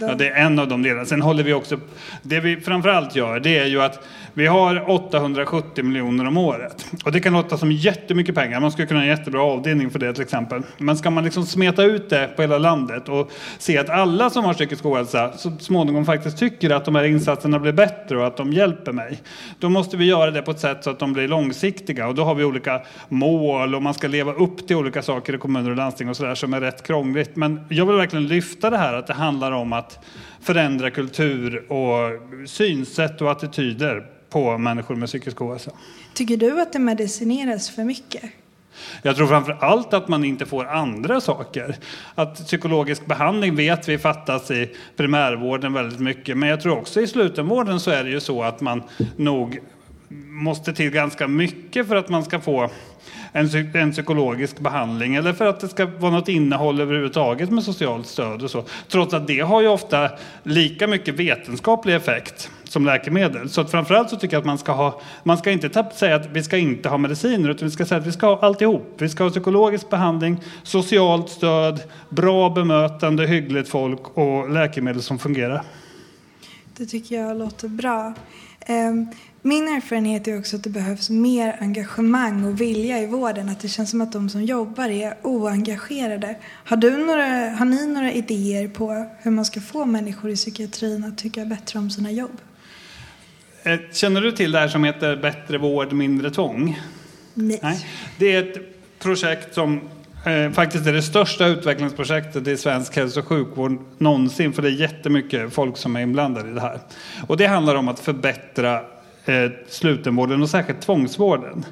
[0.07, 1.05] Ja, det är en av de delarna.
[1.05, 1.79] Sen håller vi också...
[2.21, 6.85] Det vi framförallt gör, det är ju att vi har 870 miljoner om året.
[7.05, 8.59] Och det kan låta som jättemycket pengar.
[8.59, 10.61] Man skulle kunna ha en jättebra avdelning för det till exempel.
[10.77, 14.45] Men ska man liksom smeta ut det på hela landet och se att alla som
[14.45, 18.37] har psykisk ohälsa så småningom faktiskt tycker att de här insatserna blir bättre och att
[18.37, 19.21] de hjälper mig.
[19.59, 22.07] Då måste vi göra det på ett sätt så att de blir långsiktiga.
[22.07, 25.37] Och då har vi olika mål och man ska leva upp till olika saker i
[25.37, 27.35] kommuner och landsting och sådär som är rätt krångligt.
[27.35, 29.92] Men jag vill verkligen lyfta det här att det handlar om att
[30.41, 35.71] förändra kultur och synsätt och attityder på människor med psykisk ohälsa.
[36.13, 38.23] Tycker du att det medicineras för mycket?
[39.01, 41.75] Jag tror framför allt att man inte får andra saker.
[42.15, 46.37] Att psykologisk behandling vet vi fattas i primärvården väldigt mycket.
[46.37, 48.83] Men jag tror också i slutenvården så är det ju så att man
[49.17, 49.59] nog
[50.27, 52.69] måste till ganska mycket för att man ska få
[53.33, 58.07] en, en psykologisk behandling eller för att det ska vara något innehåll överhuvudtaget med socialt
[58.07, 58.63] stöd och så.
[58.87, 60.09] Trots att det har ju ofta
[60.43, 63.49] lika mycket vetenskaplig effekt som läkemedel.
[63.49, 66.25] Så att framförallt så tycker jag att man ska ha, man ska inte säga att
[66.31, 68.95] vi ska inte ha mediciner utan vi ska säga att vi ska ha alltihop.
[68.97, 75.63] Vi ska ha psykologisk behandling, socialt stöd, bra bemötande, hyggligt folk och läkemedel som fungerar.
[76.77, 78.13] Det tycker jag låter bra.
[78.65, 79.07] Ehm,
[79.45, 83.49] min erfarenhet är också att det behövs mer engagemang och vilja i vården.
[83.49, 86.35] Att det känns som att de som jobbar är oengagerade.
[86.43, 91.03] Har, du några, har ni några idéer på hur man ska få människor i psykiatrin
[91.03, 92.37] att tycka bättre om sina jobb?
[93.63, 96.79] Eh, känner du till det här som heter Bättre vård, mindre tvång?
[97.33, 97.59] Nej.
[97.63, 97.87] Nej.
[98.19, 98.57] Det är ett
[98.99, 99.81] projekt som
[100.25, 104.53] eh, faktiskt är det största utvecklingsprojektet i svensk hälso och sjukvård någonsin.
[104.53, 106.79] För det är jättemycket folk som är inblandade i det här.
[107.27, 108.92] Och det handlar om att förbättra
[109.25, 111.65] eh, slutenvården och särskilt tvångsvården.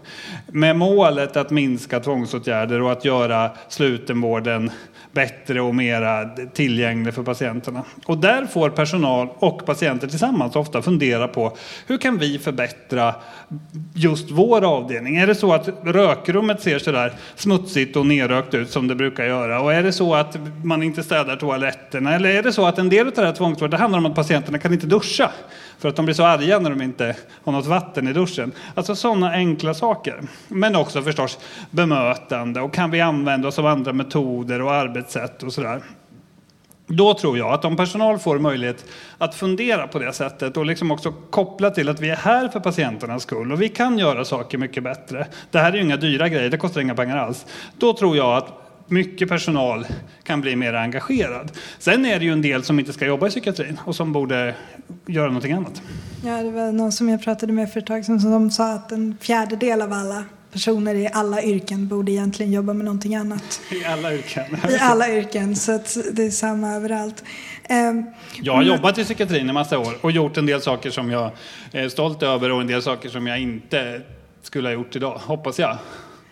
[0.47, 4.71] Med målet att minska tvångsåtgärder och att göra slutenvården
[5.11, 7.83] bättre och mera tillgänglig för patienterna.
[8.05, 13.15] Och där får personal och patienter tillsammans ofta fundera på hur kan vi förbättra
[13.93, 15.17] just vår avdelning?
[15.17, 19.25] Är det så att rökrummet ser så där smutsigt och nerrökt ut som det brukar
[19.25, 19.61] göra?
[19.61, 22.15] Och är det så att man inte städar toaletterna?
[22.15, 24.57] Eller är det så att en del av det här tvångsvården handlar om att patienterna
[24.57, 25.31] kan inte duscha?
[25.81, 28.51] För att de blir så arga när de inte har något vatten i duschen.
[28.75, 30.21] Alltså sådana enkla saker.
[30.47, 31.39] Men också förstås
[31.71, 35.81] bemötande och kan vi använda oss av andra metoder och arbetssätt och sådär.
[36.87, 38.85] Då tror jag att om personal får möjlighet
[39.17, 42.59] att fundera på det sättet och liksom också koppla till att vi är här för
[42.59, 45.27] patienternas skull och vi kan göra saker mycket bättre.
[45.51, 47.45] Det här är ju inga dyra grejer, det kostar inga pengar alls.
[47.77, 49.85] Då tror jag att mycket personal
[50.23, 51.51] kan bli mer engagerad.
[51.79, 54.55] Sen är det ju en del som inte ska jobba i psykiatrin och som borde
[55.05, 55.81] göra någonting annat.
[56.25, 58.91] Ja, det var någon som jag pratade med för ett tag sedan som sa att
[58.91, 63.61] en fjärdedel av alla personer i alla yrken borde egentligen jobba med någonting annat.
[63.71, 64.43] I alla yrken?
[64.69, 67.23] I alla yrken, så att det är samma överallt.
[67.69, 68.05] Um,
[68.41, 71.31] jag har jobbat i psykiatrin i massa år och gjort en del saker som jag
[71.71, 74.01] är stolt över och en del saker som jag inte
[74.41, 75.77] skulle ha gjort idag, hoppas jag.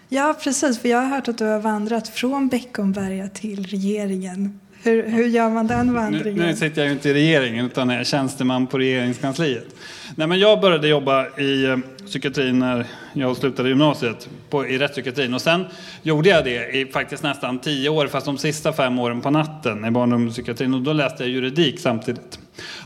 [0.09, 0.79] Ja, precis.
[0.79, 4.59] För jag har hört att du har vandrat från Beckomberga till regeringen.
[4.83, 6.39] Hur, hur gör man den vandringen?
[6.39, 9.75] Nu, nu sitter jag ju inte i regeringen utan är tjänsteman på regeringskansliet.
[10.15, 15.33] Nej, men jag började jobba i eh, psykiatrin när jag slutade gymnasiet, på, i rättspsykiatrin.
[15.33, 15.65] Och sen
[16.01, 19.85] gjorde jag det i faktiskt nästan tio år, fast de sista fem åren på natten
[19.85, 20.73] i barn och ungdomspsykiatrin.
[20.73, 22.39] Och då läste jag juridik samtidigt.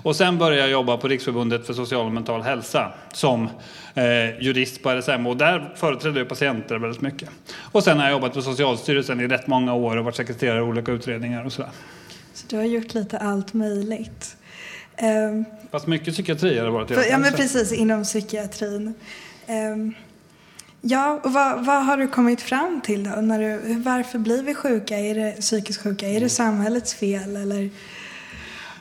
[0.04, 3.50] Och sen började jag jobba på Riksförbundet för social och mental hälsa som
[3.94, 7.30] eh, jurist på RSM och där företrädde jag patienter väldigt mycket.
[7.56, 10.62] Och sen har jag jobbat på Socialstyrelsen i rätt många år och varit sekreterare i
[10.62, 11.72] olika utredningar och sådär.
[12.34, 14.36] Så du har gjort lite allt möjligt.
[14.98, 16.88] Ehm, Fast mycket psykiatri har det varit.
[16.88, 18.94] för, ja, men precis, inom psykiatrin.
[19.48, 19.94] Ehm,
[20.82, 23.10] ja, och vad, vad har du kommit fram till då?
[23.10, 25.00] När du, varför blir vi sjuka?
[25.00, 26.08] Är det psykiskt sjuka?
[26.08, 27.36] Är det samhällets fel?
[27.36, 27.70] Eller?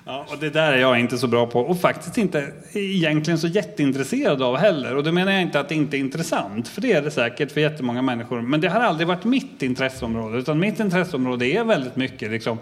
[0.04, 3.46] Ja, och det där är jag inte så bra på och faktiskt inte egentligen så
[3.46, 4.96] jätteintresserad av heller.
[4.96, 7.52] Och då menar jag inte att det inte är intressant, för det är det säkert
[7.52, 8.40] för jättemånga människor.
[8.40, 12.58] Men det har aldrig varit mitt intresseområde, utan mitt intresseområde är väldigt mycket liksom,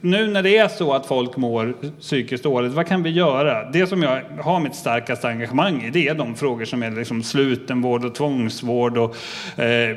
[0.00, 3.70] nu när det är så att folk mår psykiskt dåligt, vad kan vi göra?
[3.70, 7.22] Det som jag har mitt starkaste engagemang i, det är de frågor som är liksom
[7.22, 9.16] slutenvård och tvångsvård och
[9.60, 9.96] eh,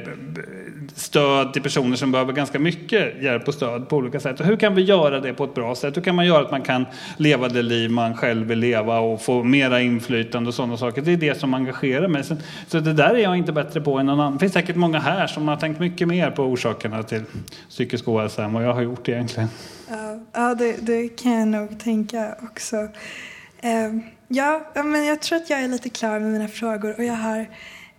[0.96, 4.40] stöd till personer som behöver ganska mycket hjälp och stöd på olika sätt.
[4.40, 5.98] Och hur kan vi göra det på ett bra sätt?
[5.98, 6.86] Hur kan man göra att man man kan
[7.18, 11.02] leva det liv man själv vill leva och få mera inflytande och sådana saker?
[11.02, 12.24] Det är det som engagerar mig.
[12.68, 14.34] Så, det där är jag inte bättre på än någon annan.
[14.34, 17.24] Det finns säkert många här som har tänkt mycket mer på orsakerna till
[17.70, 19.50] psykisk ohälsa än vad jag har gjort egentligen.
[19.90, 22.76] Ja, ja det, det kan jag nog tänka också.
[23.62, 23.94] Eh,
[24.28, 27.14] ja, ja, men jag tror att jag är lite klar med mina frågor och jag
[27.14, 27.46] har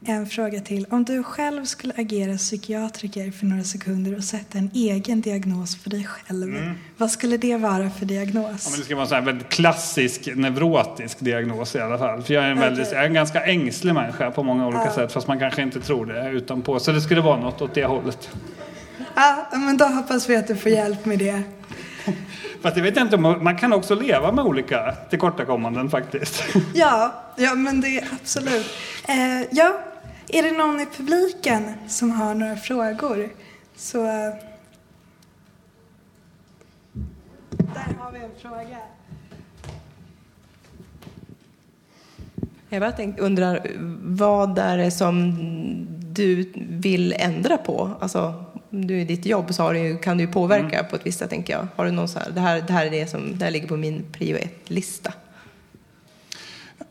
[0.05, 0.87] en fråga till.
[0.91, 5.91] Om du själv skulle agera psykiatriker för några sekunder och sätta en egen diagnos för
[5.91, 6.75] dig själv, Mm.
[6.97, 8.63] vad skulle det vara för diagnos?
[8.65, 12.23] Ja, men det ska vara en väldigt klassisk neurotisk diagnos i alla fall.
[12.23, 14.93] För jag är en, väldigt, jag är en ganska ängslig människa på många olika Ja.
[14.95, 16.81] sätt, fast man kanske inte tror det utanpå.
[16.81, 18.31] Så det skulle vara något åt det hållet.
[19.15, 21.43] Ja, men då hoppas vi att du får hjälp med det.
[22.63, 26.45] Fast jag vet inte om man kan också leva med olika tillkortakommanden faktiskt.
[26.75, 28.67] Ja, ja men det är absolut.
[29.09, 29.81] Eh, ja,
[30.29, 33.29] är det någon i publiken som har några frågor?
[33.77, 34.07] Så...
[34.07, 34.35] eh,
[37.51, 38.79] Där har vi en fråga.
[42.69, 43.67] Jag bara tänk, undrar,
[44.03, 45.37] vad är det som
[46.15, 47.91] du vill ändra på?
[48.01, 51.19] Alltså, om du i ditt jobb så har du, kan du påverka på ett visst
[51.19, 51.67] sätt, tänker jag.
[51.77, 53.69] Har du någon så här, det här, det här är det som det här ligger
[53.69, 55.13] på min prio ett-lista?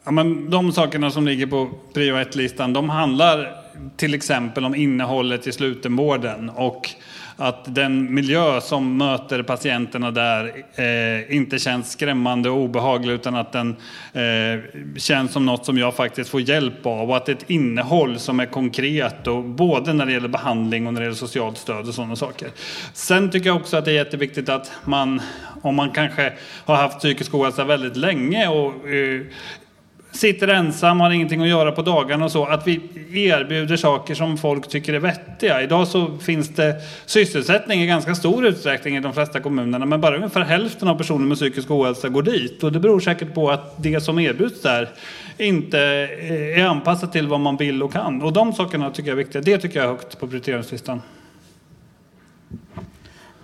[0.08, 3.56] Ja, men de sakerna som ligger på prio 1-listan, de handlar
[3.98, 6.90] till exempel om innehållet i slutenvården och
[7.38, 13.52] att den miljö som möter patienterna där eh, inte känns skrämmande och obehaglig utan att
[13.52, 13.76] den
[14.14, 17.50] eh, känns som något som jag faktiskt får hjälp av och att det är ett
[17.50, 21.58] innehåll som är konkret och både när det gäller behandling och när det gäller socialt
[21.58, 22.50] stöd och sådana saker.
[22.94, 25.22] Sen tycker jag också att det är jätteviktigt att man,
[25.62, 26.34] om man kanske
[26.66, 29.22] har haft psykisk ohälsa väldigt länge och eh,
[30.18, 32.82] sitter ensam, har ingenting att göra på dagarna och så, att vi
[33.14, 35.62] erbjuder saker som folk tycker är vettiga.
[35.62, 40.16] Idag så finns det sysselsättning i ganska stor utsträckning i de flesta kommunerna, men bara
[40.16, 42.64] ungefär hälften av personer med psykisk ohälsa går dit.
[42.64, 44.90] Och det beror säkert på att det som erbjuds där
[45.38, 45.80] inte
[46.20, 48.22] eh, är anpassat till vad man vill och kan.
[48.22, 49.42] Och de sakerna tycker jag är viktiga.
[49.42, 51.02] Det tycker jag är högt på prioriteringslistan.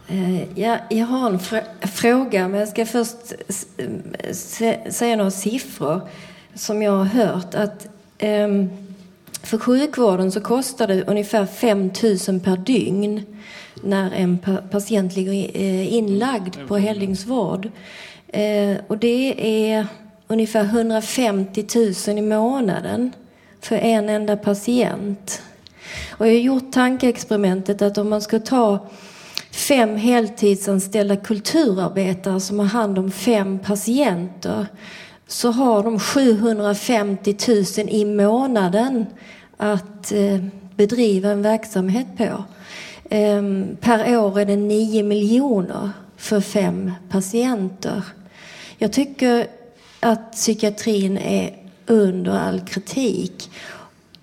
[0.07, 3.17] Eh, ja, jag har en fr- fråga, men jag ska först
[4.89, 6.01] säga några siffror
[6.55, 7.55] som jag har hört.
[7.55, 7.87] Att,
[8.17, 8.47] eh,
[9.43, 11.79] för sjukvården så kostar det ungefär 5
[12.27, 13.25] 000 per dygn
[13.83, 14.37] när en
[14.71, 17.69] patient ligger eh, inlagd på heldygnsvård.
[18.27, 19.33] Eh, Och det
[19.71, 19.87] är
[20.27, 21.65] ungefär 150
[22.07, 23.11] 000 i månaden
[23.61, 25.41] för en enda patient.
[26.11, 28.87] Och jag har gjort tankeexperimentet att om man ska ta
[29.51, 34.65] fem heltidsanställda kulturarbetare som har hand om fem patienter
[35.33, 37.35] så har de 750
[37.77, 39.05] 000 i månaden
[39.57, 40.39] att eh,
[40.75, 42.43] bedriva en verksamhet på.
[43.09, 48.03] Ehm, per år är det 9 miljoner för fem patienter.
[48.77, 49.47] Jag tycker
[49.99, 51.55] att psykiatrin är
[51.85, 53.49] under all kritik.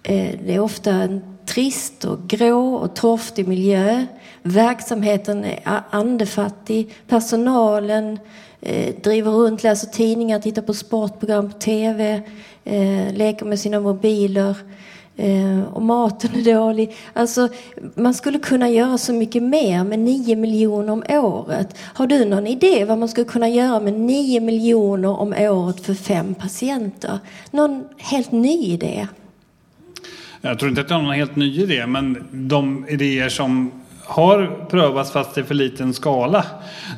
[0.02, 4.06] Eh, det är ofta en trist och grå och torftig miljö.
[4.42, 6.94] Verksamheten är andefattig.
[7.08, 8.18] Personalen
[8.61, 12.22] eh, driver runt, läser tidningar, tittar på sportprogram på tv,
[12.64, 14.56] eh, leker med sina mobiler.
[15.16, 16.96] Eh, och maten är dålig.
[17.12, 17.48] Alltså,
[17.94, 21.78] man skulle kunna göra så mycket mer med 9 miljoner om året.
[21.78, 25.94] Har du någon idé vad man skulle kunna göra med 9 miljoner om året för
[25.94, 27.18] fem patienter?
[27.50, 29.08] Någon helt ny idé?
[30.40, 33.70] Jag tror inte att jag har någon helt ny idé, men de idéer som
[34.11, 36.44] har prövats fast i för liten skala.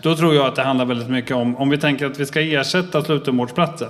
[0.03, 2.41] Då tror jag att det handlar väldigt mycket om, om vi tänker att vi ska
[2.41, 3.89] ersätta slutenvårdsplatser.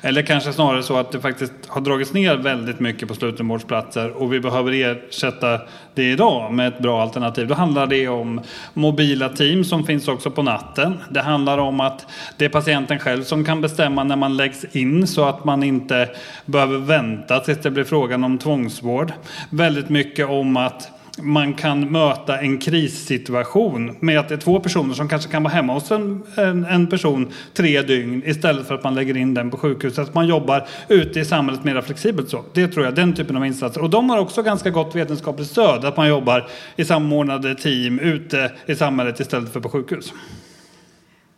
[0.00, 4.32] Eller kanske snarare så att det faktiskt har dragits ner väldigt mycket på slutenvårdsplatser och
[4.32, 5.60] vi behöver ersätta
[5.94, 7.46] det idag med ett bra alternativ.
[7.46, 8.40] Då handlar det om
[8.74, 10.98] mobila team som finns också på natten.
[11.10, 15.06] Det handlar om att det är patienten själv som kan bestämma när man läggs in
[15.06, 16.08] så att man inte
[16.44, 19.12] behöver vänta tills det blir frågan om tvångsvård.
[19.50, 24.94] Väldigt mycket om att man kan möta en krissituation med att det är två personer
[24.94, 28.84] som kanske kan vara hemma hos en, en, en person tre dygn istället för att
[28.84, 29.98] man lägger in den på sjukhuset.
[29.98, 32.44] Att man jobbar ute i samhället mer flexibelt så.
[32.52, 33.82] Det tror jag, den typen av insatser.
[33.82, 38.52] Och de har också ganska gott vetenskapligt stöd, att man jobbar i samordnade team ute
[38.66, 40.12] i samhället istället för på sjukhus.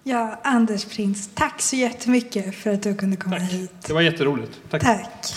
[0.03, 3.53] Ja, Anders Prins, tack så jättemycket för att du kunde komma tack.
[3.53, 3.73] hit.
[3.87, 4.61] Det var jätteroligt.
[4.71, 4.83] Tack.
[4.83, 5.35] tack.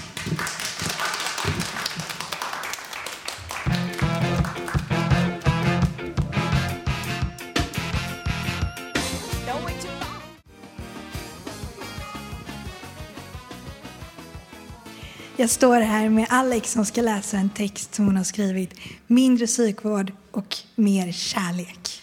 [15.39, 18.73] Jag står här med Alex som ska läsa en text som hon har skrivit.
[19.07, 22.01] Mindre psykvård och mer kärlek.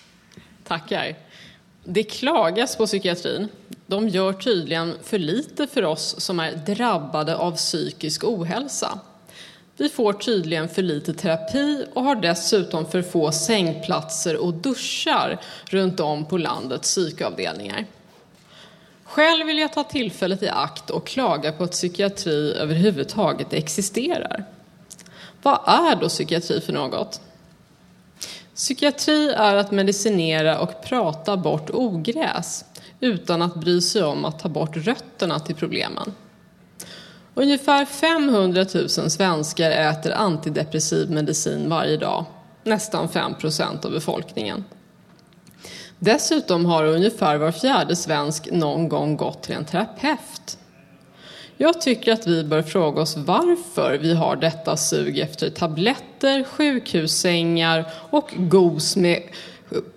[0.65, 1.17] Tackar.
[1.85, 3.49] Det klagas på psykiatrin.
[3.87, 8.99] De gör tydligen för lite för oss som är drabbade av psykisk ohälsa.
[9.77, 16.01] Vi får tydligen för lite terapi och har dessutom för få sängplatser och duschar runt
[16.01, 17.87] om på landets psykavdelningar.
[19.17, 24.45] Själv vill jag ta tillfället i akt och klaga på att psykiatri överhuvudtaget existerar.
[25.43, 27.21] Vad är då psykiatri för något?
[28.55, 32.65] Psykiatri är att medicinera och prata bort ogräs
[33.01, 36.13] utan att bry sig om att ta bort rötterna till problemen.
[37.35, 42.25] Ungefär 500 000 svenskar äter antidepressiv medicin varje dag,
[42.65, 44.65] nästan 5 procent av befolkningen.
[45.99, 50.59] Dessutom har ungefär var fjärde svensk någon gång gått till en terapeut.
[51.57, 57.85] Jag tycker att vi bör fråga oss varför vi har detta sug efter tabletter, sjukhussängar
[58.11, 59.23] och gos med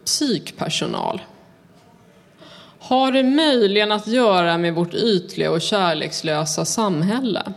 [0.06, 1.22] psykpersonal.
[2.80, 7.54] Har det möjligen att göra med vårt ytliga och kärlekslösa samhälle?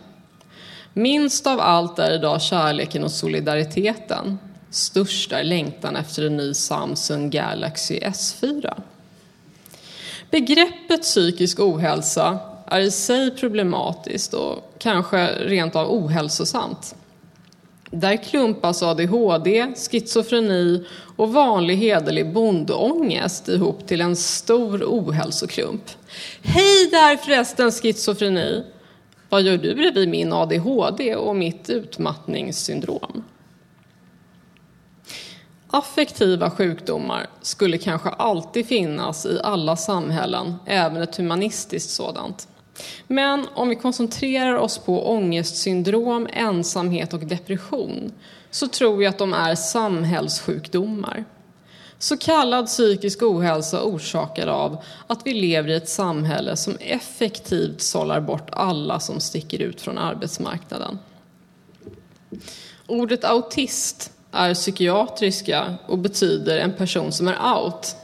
[0.92, 4.38] Minst av allt är idag kärleken och solidariteten.
[4.72, 8.82] Störst är längtan efter en ny Samsung Galaxy S4.
[10.30, 16.94] Begreppet psykisk ohälsa är i sig problematiskt och kanske rent av ohälsosamt.
[17.90, 20.84] Där klumpas ADHD, schizofreni
[21.16, 25.90] och vanlig hederlig bondångest ihop till en stor ohälsoklump.
[26.42, 28.64] Hej där förresten schizofreni!
[29.28, 33.24] Vad gör du bredvid min ADHD och mitt utmattningssyndrom?
[35.74, 42.48] Affektiva sjukdomar skulle kanske alltid finnas i alla samhällen, även ett humanistiskt sådant.
[43.06, 48.12] Men om vi koncentrerar oss på ångestsyndrom, ensamhet och depression
[48.50, 51.24] så tror jag att de är samhällssjukdomar.
[51.98, 58.20] Så kallad psykisk ohälsa orsakad av att vi lever i ett samhälle som effektivt sållar
[58.20, 60.98] bort alla som sticker ut från arbetsmarknaden.
[62.86, 67.96] Ordet autist är psykiatriska och betyder en person som är out.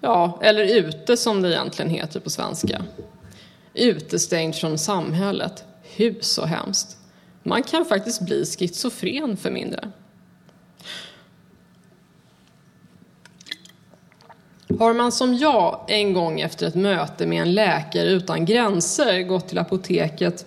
[0.00, 2.82] Ja, eller ute som det egentligen heter på svenska.
[3.74, 5.64] Utestängd från samhället.
[5.82, 6.96] Hur så hemskt?
[7.42, 9.90] Man kan faktiskt bli schizofren för mindre.
[14.78, 19.48] Har man som jag en gång efter ett möte med en läkare utan gränser gått
[19.48, 20.46] till apoteket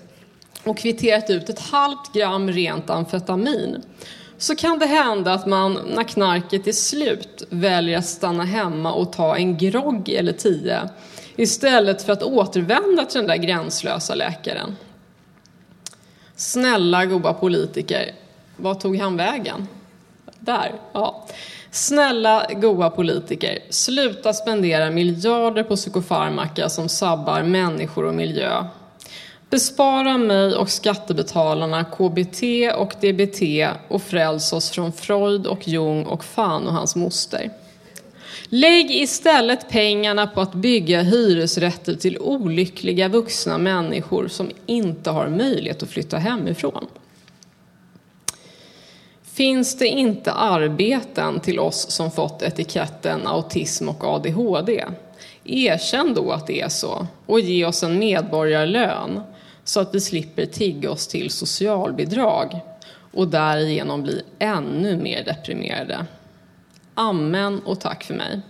[0.64, 3.82] och kvitterat ut ett halvt gram rent amfetamin
[4.44, 9.14] så kan det hända att man när knarket är slut väljer att stanna hemma och
[9.14, 10.89] ta en grogg eller tio
[11.36, 14.76] istället för att återvända till den där gränslösa läkaren.
[16.36, 18.12] Snälla goda politiker,
[18.58, 19.68] vad tog han vägen?
[20.39, 21.28] Där, ja.
[21.72, 28.64] Snälla goa politiker, sluta spendera miljarder på psykofarmaka som sabbar människor och miljö.
[29.54, 32.43] Bespara mig och skattebetalarna KBT
[32.76, 33.41] och DBT
[33.88, 37.51] och fräls oss från Freud och Jung och fan och hans moster.
[38.49, 45.84] Lägg istället pengarna på att bygga hyresrätter till olyckliga vuxna människor som inte har möjlighet
[45.84, 46.88] att flytta hemifrån.
[49.24, 54.86] Finns det inte arbeten till oss som fått etiketten autism och ADHD?
[55.45, 59.22] Erkänn då att det är så och ge oss en medborgarlön
[59.64, 62.59] så att vi slipper tigga oss till socialbidrag
[63.11, 66.05] och därigenom bli ännu mer deprimerade.
[66.93, 68.41] Amen och tack för mig.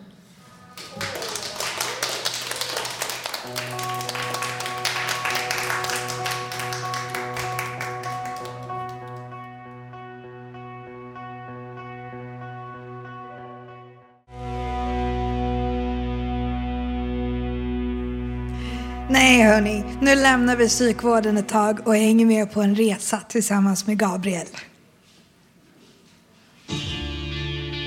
[20.03, 24.47] Nu lämnar vi psykvården ett tag och hänger med på en resa tillsammans med Gabriel.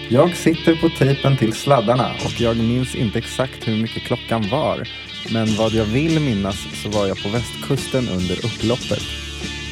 [0.09, 4.89] Jag sitter på tejpen till sladdarna och jag minns inte exakt hur mycket klockan var.
[5.33, 9.03] Men vad jag vill minnas så var jag på västkusten under upploppet.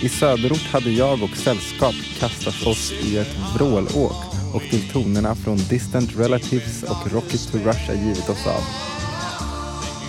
[0.03, 4.25] I söderort hade jag och sällskap kastat oss i ett vrålåk
[4.55, 8.94] och till tonerna från Distant Relatives och Rocket to Russia givit oss av.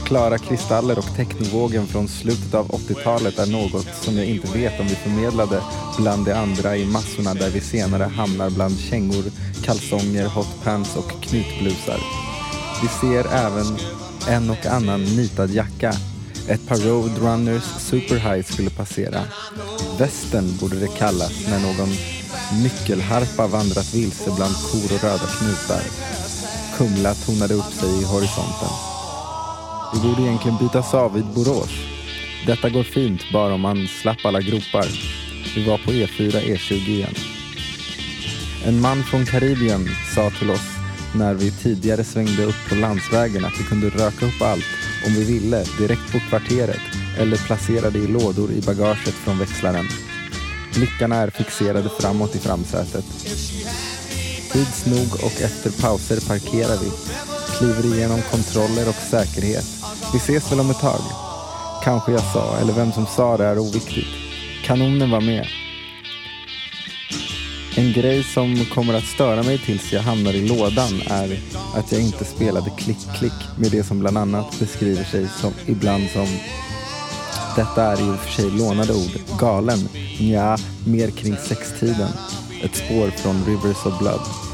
[0.06, 4.88] Klara kristaller och technovågen från slutet av 80-talet är något som jag inte vet om
[4.88, 5.62] vi förmedlade
[5.98, 9.24] bland de andra i massorna där vi senare hamnar bland kängor,
[9.64, 12.00] kalsonger, hotpants och knytblusar.
[12.82, 13.78] Vi ser även
[14.30, 15.94] en och annan nitad jacka.
[16.48, 19.20] Ett par Roadrunners Superhigh skulle passera.
[20.00, 21.90] Västern borde det kallas när någon
[22.64, 25.82] nyckelharpa vandrat vilse bland kor och röda knutar.
[26.78, 28.96] Kumla tonade upp sig i horisonten.
[29.96, 31.70] Vi borde egentligen bytas av vid Borås.
[32.46, 34.86] Detta går fint bara om man slapp alla gropar.
[35.56, 37.14] Vi var på E4 E20 igen.
[38.66, 40.68] En man från Karibien sa till oss
[41.16, 44.66] när vi tidigare svängde upp på landsvägen att vi kunde röka upp allt
[45.08, 46.82] om vi ville direkt på kvarteret
[47.18, 49.86] eller placera det i lådor i bagaget från växlaren.
[50.76, 53.06] Blickarna är fixerade framåt i framsätet.
[54.52, 56.92] Tids nog och efter pauser parkerar vi.
[57.58, 59.75] Kliver igenom kontroller och säkerhet.
[60.16, 61.00] Vi ses väl om ett tag.
[61.84, 64.08] Kanske jag sa, eller vem som sa det är oviktigt.
[64.64, 65.48] Kanonen var med.
[67.78, 71.40] En grej som kommer att störa mig tills jag hamnar i lådan är
[71.76, 76.28] att jag inte spelade klick-klick med det som bland annat beskriver sig som, ibland som
[77.56, 79.40] detta är i och för sig lånade ord.
[79.40, 79.90] Galen?
[80.20, 80.58] Ja,
[80.88, 82.10] mer kring sextiden.
[82.64, 84.45] Ett spår från Rivers of Blood.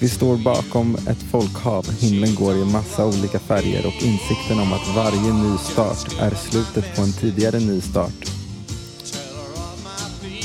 [0.00, 4.94] Vi står bakom ett folkhav, himlen går i massa olika färger och insikten om att
[4.96, 8.30] varje ny start är slutet på en tidigare ny start.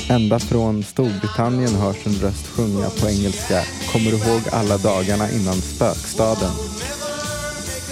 [0.08, 5.54] Ända från Storbritannien hörs en röst sjunga på engelska Kommer du ihåg alla dagarna innan
[5.54, 6.52] spökstaden?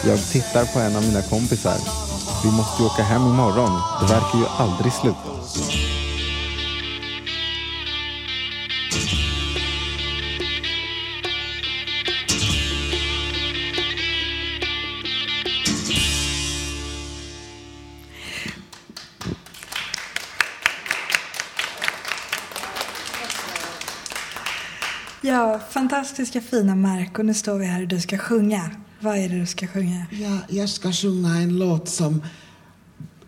[0.06, 1.78] Jag tittar på en av mina kompisar.
[2.44, 3.80] Vi måste ju åka hem imorgon.
[4.00, 5.30] Det verkar ju aldrig sluta.
[25.74, 27.22] Fantastiska fina Marco.
[27.22, 28.70] Nu står vi här och du ska sjunga.
[29.00, 30.06] Vad är det du ska sjunga?
[30.10, 32.22] Ja, jag ska sjunga en låt som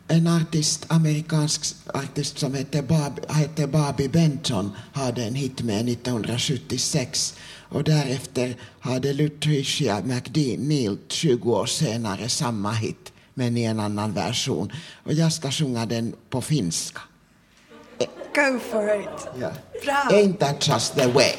[0.09, 7.34] en artist, amerikansk artist som heter Bob, heter Bobby Benton hade en hit med 1976.
[7.68, 14.72] Och därefter hade Lutricia McNeil 20 år senare samma hit men i en annan version.
[15.05, 17.01] Och jag ska sjunga den på finska.
[18.34, 19.28] Go for it.
[19.40, 19.51] Ja.
[19.84, 20.18] Bra.
[20.18, 21.34] Ain't that just the way?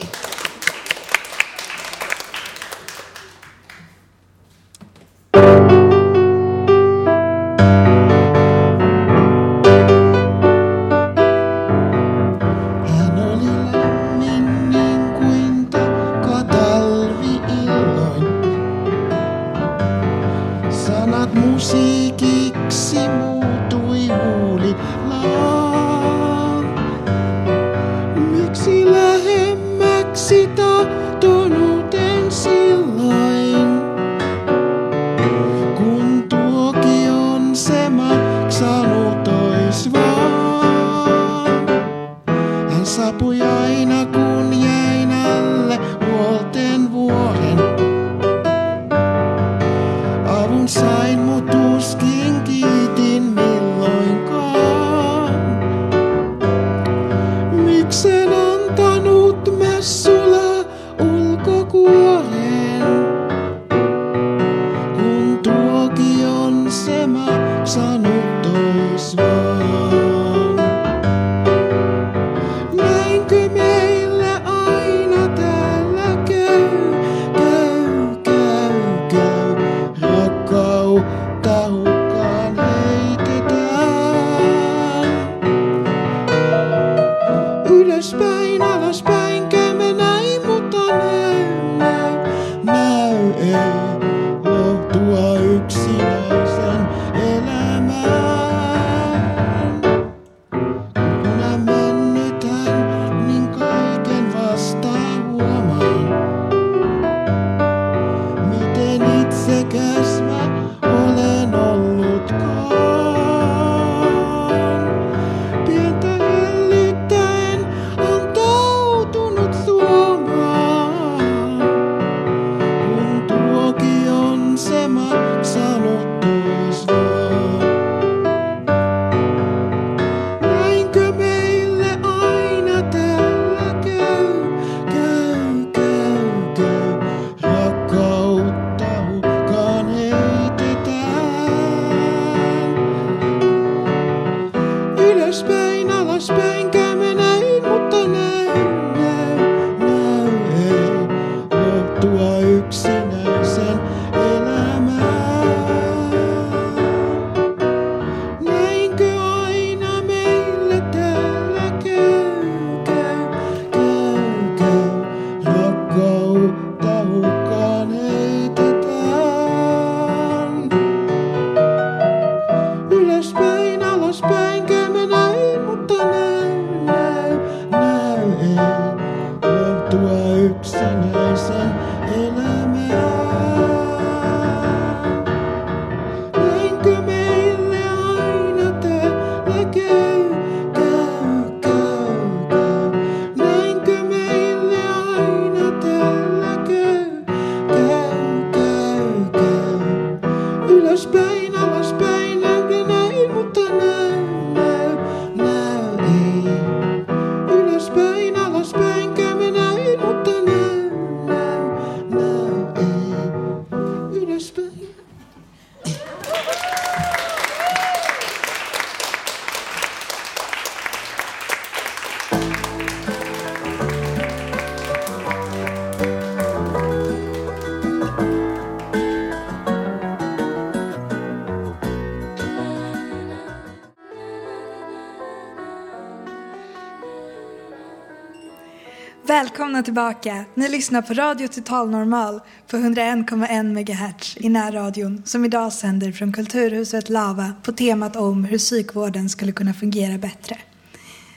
[239.28, 240.46] Välkomna tillbaka.
[240.56, 246.34] Ni lyssnar på Radio Total Normal på 101,1 MHz i närradion som idag sänder från
[246.34, 250.58] Kulturhuset Lava på temat om hur psykvården skulle kunna fungera bättre.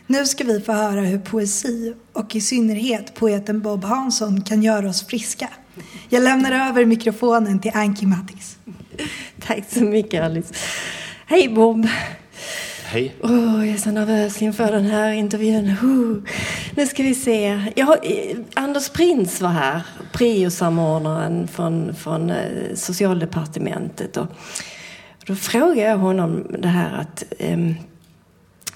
[0.07, 4.88] Nu ska vi få höra hur poesi och i synnerhet poeten Bob Hansson kan göra
[4.88, 5.49] oss friska.
[6.09, 8.59] Jag lämnar över mikrofonen till Anki Mattis.
[9.47, 10.55] Tack så mycket Alice.
[11.26, 11.88] Hej Bob!
[12.93, 13.14] Hej.
[13.22, 15.76] Oh, jag är så nervös inför den här intervjun.
[15.82, 16.30] Oh.
[16.74, 17.64] Nu ska vi se.
[17.76, 19.82] Jag har, eh, Anders Prins var här,
[20.12, 24.16] priosamordnaren från, från eh, socialdepartementet.
[24.16, 24.26] Och
[25.26, 27.59] då frågade jag honom det här att, eh,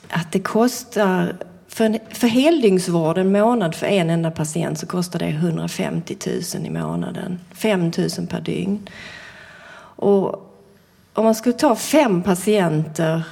[0.08, 1.36] att det kostar
[1.68, 6.16] för, en, för heldygnsvård en månad för en enda patient så kostar det 150
[6.54, 7.40] 000 i månaden.
[7.54, 7.92] 5 000
[8.30, 8.88] per dygn.
[9.96, 10.50] Och
[11.12, 13.22] om man skulle ta fem patienter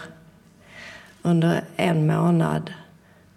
[1.23, 2.73] under en månad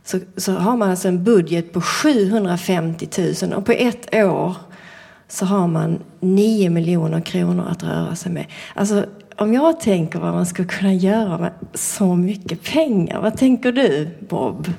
[0.04, 3.08] så, så har man alltså en budget på 750
[3.42, 4.56] 000 och på ett år
[5.28, 8.46] så har man 9 miljoner kronor att röra sig med.
[8.74, 9.06] Alltså
[9.38, 14.10] om jag tänker vad man skulle kunna göra med så mycket pengar, vad tänker du
[14.20, 14.72] Bob?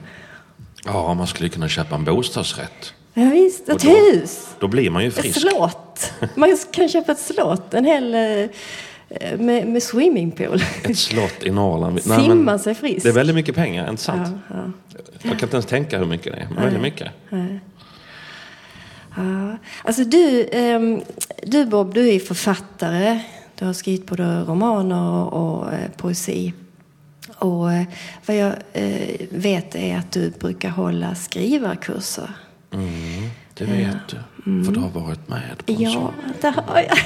[0.85, 2.93] Ja, man skulle kunna köpa en bostadsrätt.
[3.15, 5.41] Ja, visst, ett då- hus, Då blir man ju ett frisk.
[5.41, 6.13] slott.
[6.35, 8.51] Man kan köpa ett slott, en hel eh,
[9.39, 10.63] med, med swimmingpool.
[10.83, 12.03] Ett slott i Norrland.
[12.03, 13.03] Simma sig frisk.
[13.03, 14.29] Det är väldigt mycket pengar, inte sant?
[14.49, 14.99] Ja, ja.
[15.23, 16.65] Jag kan inte ens tänka hur mycket det är, men Nej.
[16.65, 17.11] väldigt mycket.
[17.29, 17.61] Nej.
[19.17, 19.59] Ja.
[19.85, 21.03] Alltså du, ehm,
[21.43, 23.21] du Bob, du är författare.
[23.59, 26.53] Du har skrivit både romaner och, eh, poesi.
[27.35, 27.85] Och eh,
[28.27, 32.31] vad jag eh, vet är att du brukar hålla skrivarkurser.
[32.73, 34.36] Mm, det vet du.
[34.47, 36.15] För du har varit med på en Ja, sån.
[36.41, 36.99] det har jag.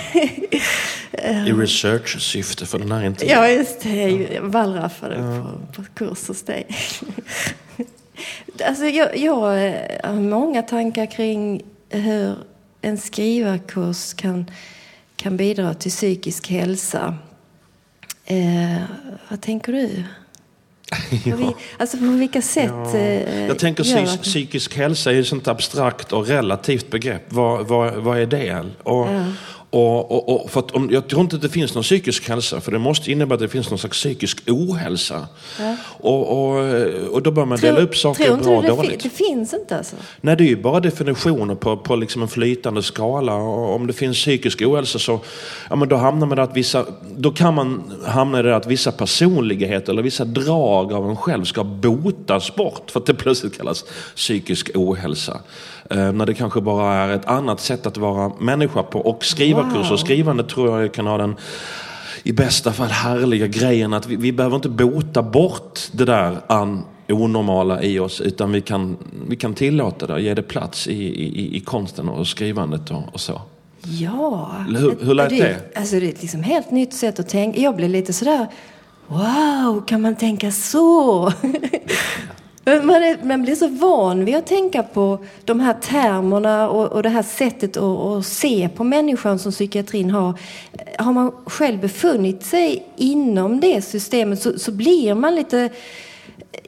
[1.48, 3.36] I research-syfte för den här intervjun.
[3.38, 4.10] Ja, just det.
[4.10, 6.66] Jag wallraffade på, på kurs hos dig.
[8.64, 9.74] alltså, jag, jag eh,
[10.04, 12.34] har många tankar kring hur
[12.82, 14.50] en skrivarkurs kan,
[15.16, 17.14] kan bidra till psykisk hälsa.
[18.24, 18.82] Eh,
[19.28, 20.04] vad tänker du?
[21.24, 22.96] Vi, alltså på vilka sätt Ja.
[22.98, 27.24] eh, Jag tänker psy- psykisk hälsa är ju ett sånt abstrakt och relativt begrepp.
[27.28, 28.64] Vad, vad, vad är det?
[28.82, 29.24] Och, Ja.
[29.70, 32.60] Och, och, och för att om, jag tror inte att det finns någon psykisk hälsa,
[32.60, 35.28] för det måste innebära att det finns någon slags psykisk ohälsa.
[35.58, 35.76] Ja.
[35.84, 36.74] Och, och,
[37.12, 39.02] och då bör man dela upp saker tror bra och det, dåligt.
[39.02, 39.96] fi- det finns inte alltså?
[40.20, 43.34] Nej, det är ju bara definitioner på, på liksom en flytande skala.
[43.34, 45.20] Och om det finns psykisk ohälsa så
[45.70, 48.92] ja, men då hamnar man att vissa, då kan man hamna i det att vissa
[48.92, 53.84] personligheter eller vissa drag av en själv ska botas bort för att det plötsligt kallas
[54.16, 55.40] psykisk ohälsa.
[55.90, 59.00] Eh, när det kanske bara är ett annat sätt att vara människa på.
[59.00, 59.92] Och skrivarkurs Wow.
[59.92, 61.36] och skrivande tror jag kan ha den
[62.22, 66.82] i bästa fall härliga grejen att vi, vi behöver inte bota bort det där an,
[67.08, 68.96] onormala i oss utan vi kan,
[69.28, 73.02] vi kan tillåta det och ge det plats i, i, i konsten och skrivandet och,
[73.12, 73.40] och så.
[73.82, 74.50] Ja.
[74.68, 75.36] Hur- hur lät det?
[75.38, 75.78] det?
[75.78, 77.60] Alltså det är ett liksom helt nytt sätt att tänka.
[77.60, 78.46] Jag blev lite sådär,
[79.06, 81.32] wow, kan man tänka så?
[82.64, 87.02] Man, är, man blir så van vid att tänka på de här termerna och, och
[87.02, 90.34] det här sättet att, att se på människan som psykiatrin har.
[90.98, 95.70] Har man själv befunnit sig inom det systemet så, så blir man lite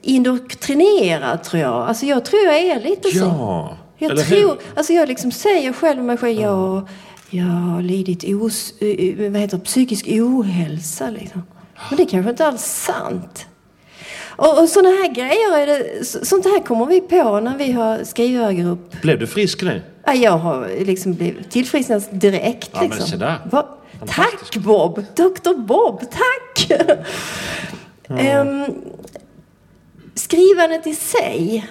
[0.03, 1.89] indoktrinerad tror jag.
[1.89, 3.19] Alltså jag tror jag är lite så.
[3.19, 4.59] Ja, Jag eller tror, hur?
[4.77, 6.89] alltså jag liksom säger själv mig själv, jag,
[7.31, 11.11] jag har lidit os, eh, eh, vad heter det, psykisk ohälsa.
[11.11, 11.43] Liksom.
[11.91, 13.47] Men det är kanske inte alls sant.
[14.43, 17.73] Och, och sådana här grejer, är det, så- sånt här kommer vi på när vi
[17.73, 19.01] har skrivargrupp.
[19.03, 19.83] Blev du frisk nu?
[20.07, 22.71] Ja, Jag har liksom blivit tillfrisknad direkt.
[22.73, 23.07] Ja, men liksom.
[23.09, 23.39] se där.
[24.07, 25.05] Tack Bob!
[25.17, 26.71] Dr Bob, tack!
[28.09, 28.65] Ehm,
[30.15, 31.67] skrivandet i sig,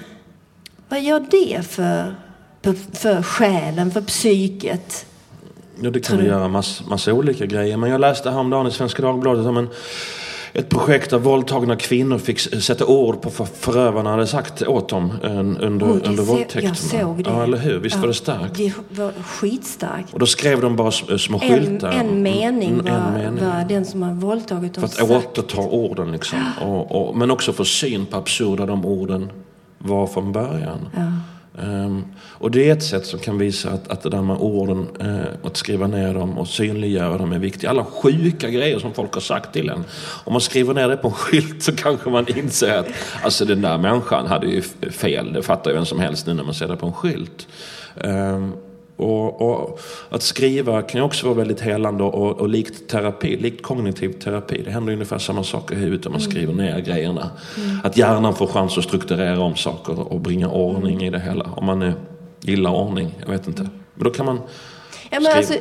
[0.89, 2.15] vad gör det för
[2.63, 5.05] för, för själen, för psyket.
[5.82, 7.78] Ja, det kan du göra massa, massa olika grejer.
[7.78, 9.69] Men jag läste häromdagen i Svenska Dagbladet om en,
[10.54, 15.12] ett projekt där våldtagna kvinnor fick sätta ord på vad förövarna hade sagt åt dem
[15.24, 16.68] eh, under, det under våldtäkterna.
[16.68, 17.30] Jag såg det.
[17.30, 17.80] Ja, eller hur?
[17.80, 18.56] Visst Ja, var det starkt?
[18.58, 20.14] Det var skitstarkt.
[20.14, 21.91] Och då skrev de bara små En, skyltar.
[21.91, 23.45] en mening Mm, var, en mening.
[23.45, 25.38] var den som har våldtagit För oss att sagt.
[25.38, 26.39] återta orden liksom.
[26.62, 29.32] Och, och, men också få syn på absurda de orden
[29.78, 30.88] var från början.
[30.95, 31.02] Ja.
[31.60, 34.88] Ehm, och det är ett sätt som kan visa att, att det där med orden,
[34.99, 37.70] eh, att skriva ner dem och synliggöra dem är viktigt.
[37.70, 39.84] Alla sjuka grejer som folk har sagt till en.
[40.24, 42.88] Om man skriver ner det på en skylt så kanske man inser att
[43.24, 45.34] alltså den där människan hade ju fel.
[45.34, 47.47] Det fattar ju vem som helst nu när man ser det på en skylt.
[48.04, 48.54] Ehm,
[49.02, 49.80] och, och
[50.10, 54.62] att skriva kan ju också vara väldigt helande och, och likt terapi, likt kognitiv terapi.
[54.66, 56.32] Det händer ungefär samma sak i huvudet om man Mm.
[56.32, 57.30] skriver ner grejerna.
[57.58, 57.78] Mm.
[57.84, 61.45] Att hjärnan får chans att strukturera om saker och bringa ordning i det hela.
[61.56, 61.93] Om man nu
[62.41, 63.62] gillar ordning, jag vet inte.
[63.93, 64.39] Men då kan man
[65.14, 65.53] Ja, men alltså,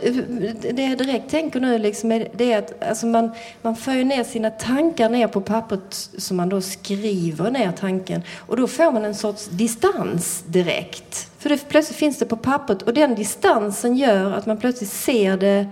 [0.72, 3.30] det jag direkt tänker nu liksom är, det är att alltså man,
[3.62, 8.22] man för ju ner sina tankar ner på pappret som man då skriver ner tanken.
[8.38, 11.30] Och då får man en sorts distans direkt.
[11.38, 15.36] För det, plötsligt finns det på pappret och den distansen gör att man plötsligt ser
[15.36, 15.66] det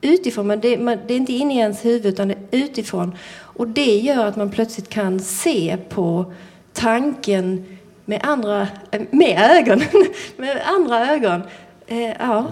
[0.00, 0.46] utifrån.
[0.46, 3.16] Men det, man, det är inte inne i ens huvud utan det är utifrån.
[3.38, 6.32] Och det gör att man plötsligt kan se på
[6.72, 9.82] tanken med andra, eh, med ögon,
[10.36, 11.42] med andra ögon.
[11.86, 12.46] Eh, ja.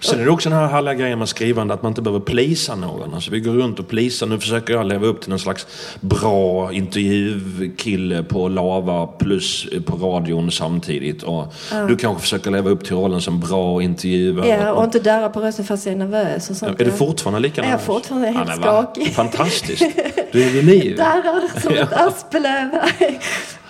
[0.00, 2.74] Sen är det också den här härliga grejen med skrivande att man inte behöver plisa
[2.74, 3.14] någon.
[3.14, 4.26] Alltså vi går runt och plisar.
[4.26, 5.66] Nu försöker jag leva upp till en slags
[6.00, 11.22] bra intervjukille på Lava plus på radion samtidigt.
[11.22, 11.84] Och Ja.
[11.86, 14.48] Du kanske försöker leva upp till rollen som bra intervjuare.
[14.48, 16.80] Ja, och inte darra på rösten fast jag är nervös och sånt.
[16.80, 17.86] är du fortfarande lika Ja, Jag är nervös?
[17.86, 18.82] fortfarande helt va?
[18.84, 19.14] skakig.
[19.14, 19.82] Fantastiskt.
[20.32, 20.96] Du är vid liv.
[20.96, 22.12] Darrar som ett Ja.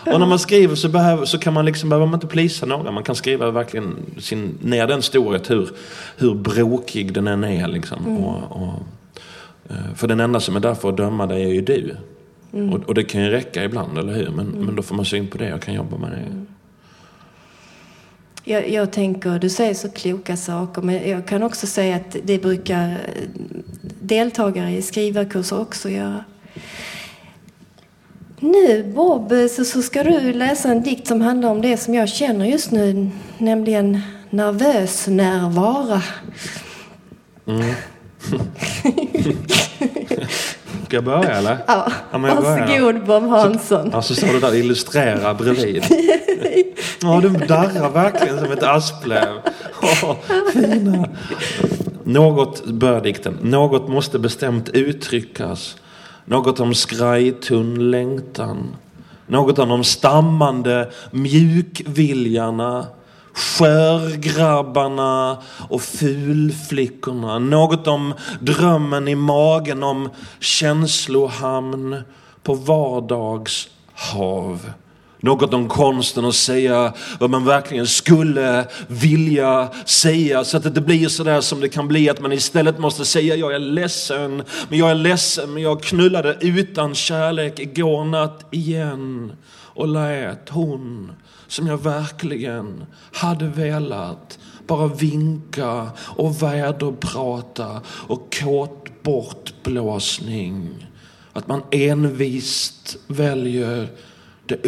[0.06, 2.94] Och när man skriver så, behöver, så kan man liksom, behöver man inte plisa någon.
[2.94, 5.70] Man kan skriva verkligen sin, ner den storhet hur,
[6.16, 7.68] hur brokig den än är.
[7.68, 8.06] Liksom.
[8.06, 8.24] Mm.
[8.24, 8.82] Och, och,
[9.70, 11.96] eh, för den enda som är där för att döma dig är ju du.
[12.52, 12.72] Mm.
[12.72, 14.30] Och, och det kan ju räcka ibland, eller hur?
[14.30, 16.44] Men, men då får man syn på det och kan jobba med det.
[18.46, 22.38] Jag, jag tänker, du säger så kloka saker, men jag kan också säga att det
[22.38, 22.96] brukar eh,
[24.00, 26.24] deltagare i skrivarkurser också göra.
[28.44, 32.08] Nu Bob, så, så ska du läsa en dikt som handlar om det som jag
[32.08, 36.02] känner just nu, nämligen nervös närvara.
[37.46, 37.62] Mm.
[40.84, 41.58] Ska jag börja eller?
[41.66, 43.90] Ja, men jag varsågod Bob Hansson.
[43.92, 45.84] Ja, så står du där illustrera bredvid.
[47.02, 49.40] Ja, du darrar verkligen som ett asplöv.
[49.82, 50.16] Åh,
[50.52, 51.08] fina.
[52.04, 53.38] Något, bör dikten.
[53.42, 55.76] Något måste bestämt uttryckas.
[56.24, 58.76] Något om skrajtunn längtan.
[59.26, 62.86] Något om de stammande mjukviljarna.
[63.32, 67.38] Skörgrabbarna och fulflickorna.
[67.38, 70.10] Något om drömmen i magen om
[70.40, 72.02] känslohamn
[72.42, 74.70] på vardagshav.
[75.24, 80.80] Något om konsten att säga vad man verkligen skulle vilja säga så att det inte
[80.80, 84.78] blir sådär som det kan bli att man istället måste säga jag är ledsen, men
[84.78, 89.32] jag är ledsen men jag knullade utan kärlek igår natt igen
[89.74, 91.12] och lät hon
[91.46, 100.86] som jag verkligen hade velat bara vinka och väderprata och kåt bortblåsning.
[101.32, 103.88] Att man envist väljer
[104.46, 104.66] det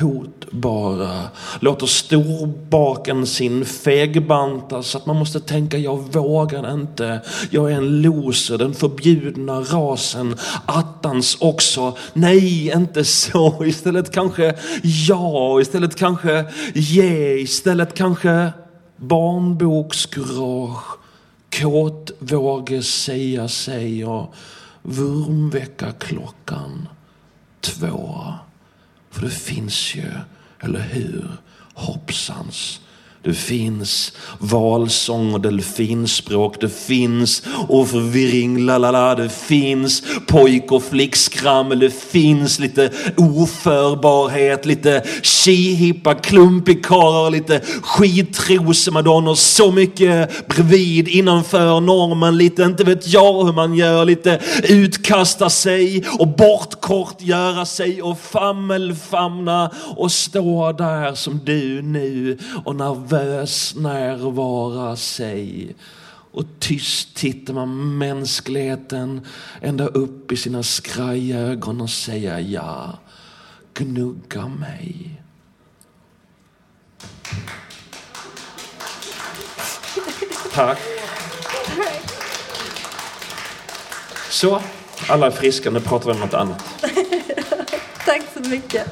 [0.00, 1.22] Hotbara
[1.60, 7.20] Låter storbaken sin fegbanta så att man måste tänka jag vågar inte.
[7.50, 10.36] Jag är en loser, den förbjudna rasen.
[10.66, 11.96] Attans också.
[12.12, 13.64] Nej, inte så.
[13.64, 16.44] Istället kanske ja, istället kanske
[16.74, 18.52] ge, istället kanske
[18.96, 20.98] barnbokskurage.
[21.60, 24.34] Kåt våge säga sig och
[24.82, 26.88] vurmväckarklockan
[27.60, 28.24] två.
[29.16, 30.12] För det finns ju,
[30.60, 31.30] eller hur,
[31.74, 32.80] hoppsans.
[33.26, 36.60] Det finns valsång och delfinspråk.
[36.60, 39.14] Det finns ordförvirring, la la la.
[39.14, 41.78] Det finns pojk och flickskrammel.
[41.78, 52.38] Det finns lite oförbarhet, lite tjihippa klumpikarer, lite skittrosemadonnor Så mycket bredvid, innanför normen.
[52.38, 54.04] Lite, inte vet jag hur man gör.
[54.04, 62.38] Lite utkasta sig och bortkort göra sig och fammelfamna och stå där som du nu
[62.64, 62.94] och när
[63.76, 65.76] närvara sig.
[66.32, 69.26] Och tyst tittar man mänskligheten
[69.60, 72.98] ända upp i sina skrajögon och säga ja,
[73.74, 75.22] gnugga mig.
[80.52, 80.78] Tack.
[84.30, 84.62] Så,
[85.08, 85.70] alla är friska.
[85.70, 86.64] Nu pratar vi om något annat.
[88.04, 88.86] Tack så mycket.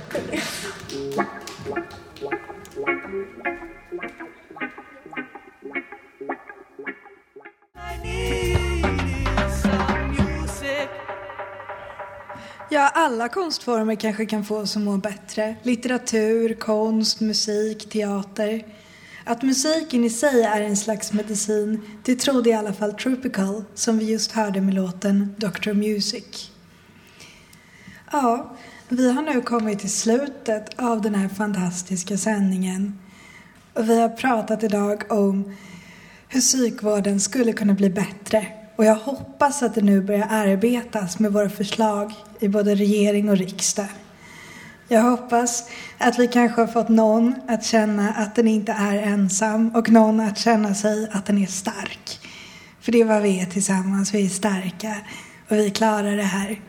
[12.75, 15.57] Ja, alla konstformer kanske kan få oss att må bättre.
[15.62, 18.64] Litteratur, konst, musik, teater.
[19.25, 23.99] Att musiken i sig är en slags medicin, det trodde i alla fall Tropical, som
[23.99, 25.72] vi just hörde med låten Dr.
[25.72, 26.51] Music.
[28.12, 28.57] Ja,
[28.89, 32.99] vi har nu kommit till slutet av den här fantastiska sändningen.
[33.75, 35.57] Och vi har pratat idag om
[36.35, 38.47] hur psykvården skulle kunna bli bättre.
[38.76, 43.37] Och jag hoppas att det nu börjar arbetas med våra förslag i både regering och
[43.37, 43.87] riksdag.
[44.89, 45.68] Jag hoppas
[45.99, 50.20] att vi kanske har fått någon att känna att den inte är ensam och någon
[50.20, 52.20] att känna sig att den är stark.
[52.80, 54.97] För det är vad vi är tillsammans, vi är starka
[55.49, 56.61] och vi klarar det här.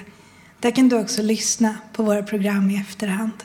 [0.59, 3.43] Där kan du också lyssna på våra program i efterhand.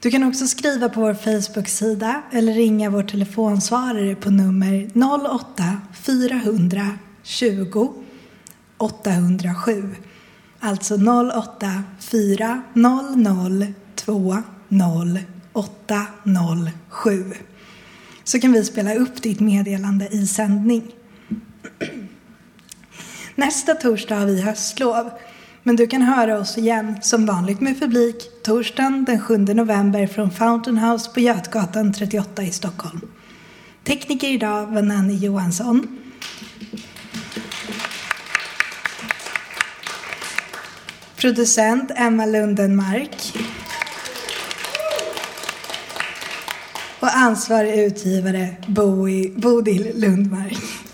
[0.00, 4.90] Du kan också skriva på vår Facebook-sida eller ringa vår telefonsvarare på nummer
[5.34, 7.88] 08 420
[8.78, 9.94] 807.
[10.60, 12.62] Alltså 08 400
[13.96, 14.42] 20
[15.52, 17.32] 807.
[18.24, 20.92] Så kan vi spela upp ditt meddelande i sändning.
[23.38, 25.10] Nästa torsdag har vi höstlov.
[25.62, 30.30] Men du kan höra oss igen, som vanligt med publik, torsdagen den 7 november från
[30.30, 33.00] Fountain House på Götgatan 38 i Stockholm.
[33.84, 35.98] Tekniker idag var Nanny Johansson.
[41.16, 43.32] Producent Emma Lundenmark.
[47.00, 48.56] Och ansvarig utgivare
[49.36, 50.87] Bodil Lundmark.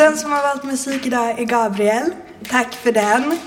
[0.00, 2.10] Den som har valt musik idag är Gabriel.
[2.50, 3.38] Tack för den.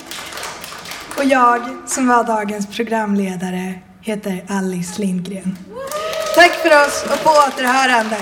[1.18, 5.58] Och jag som var dagens programledare heter Alice Lindgren.
[6.36, 8.18] Tack för oss och på återhörande.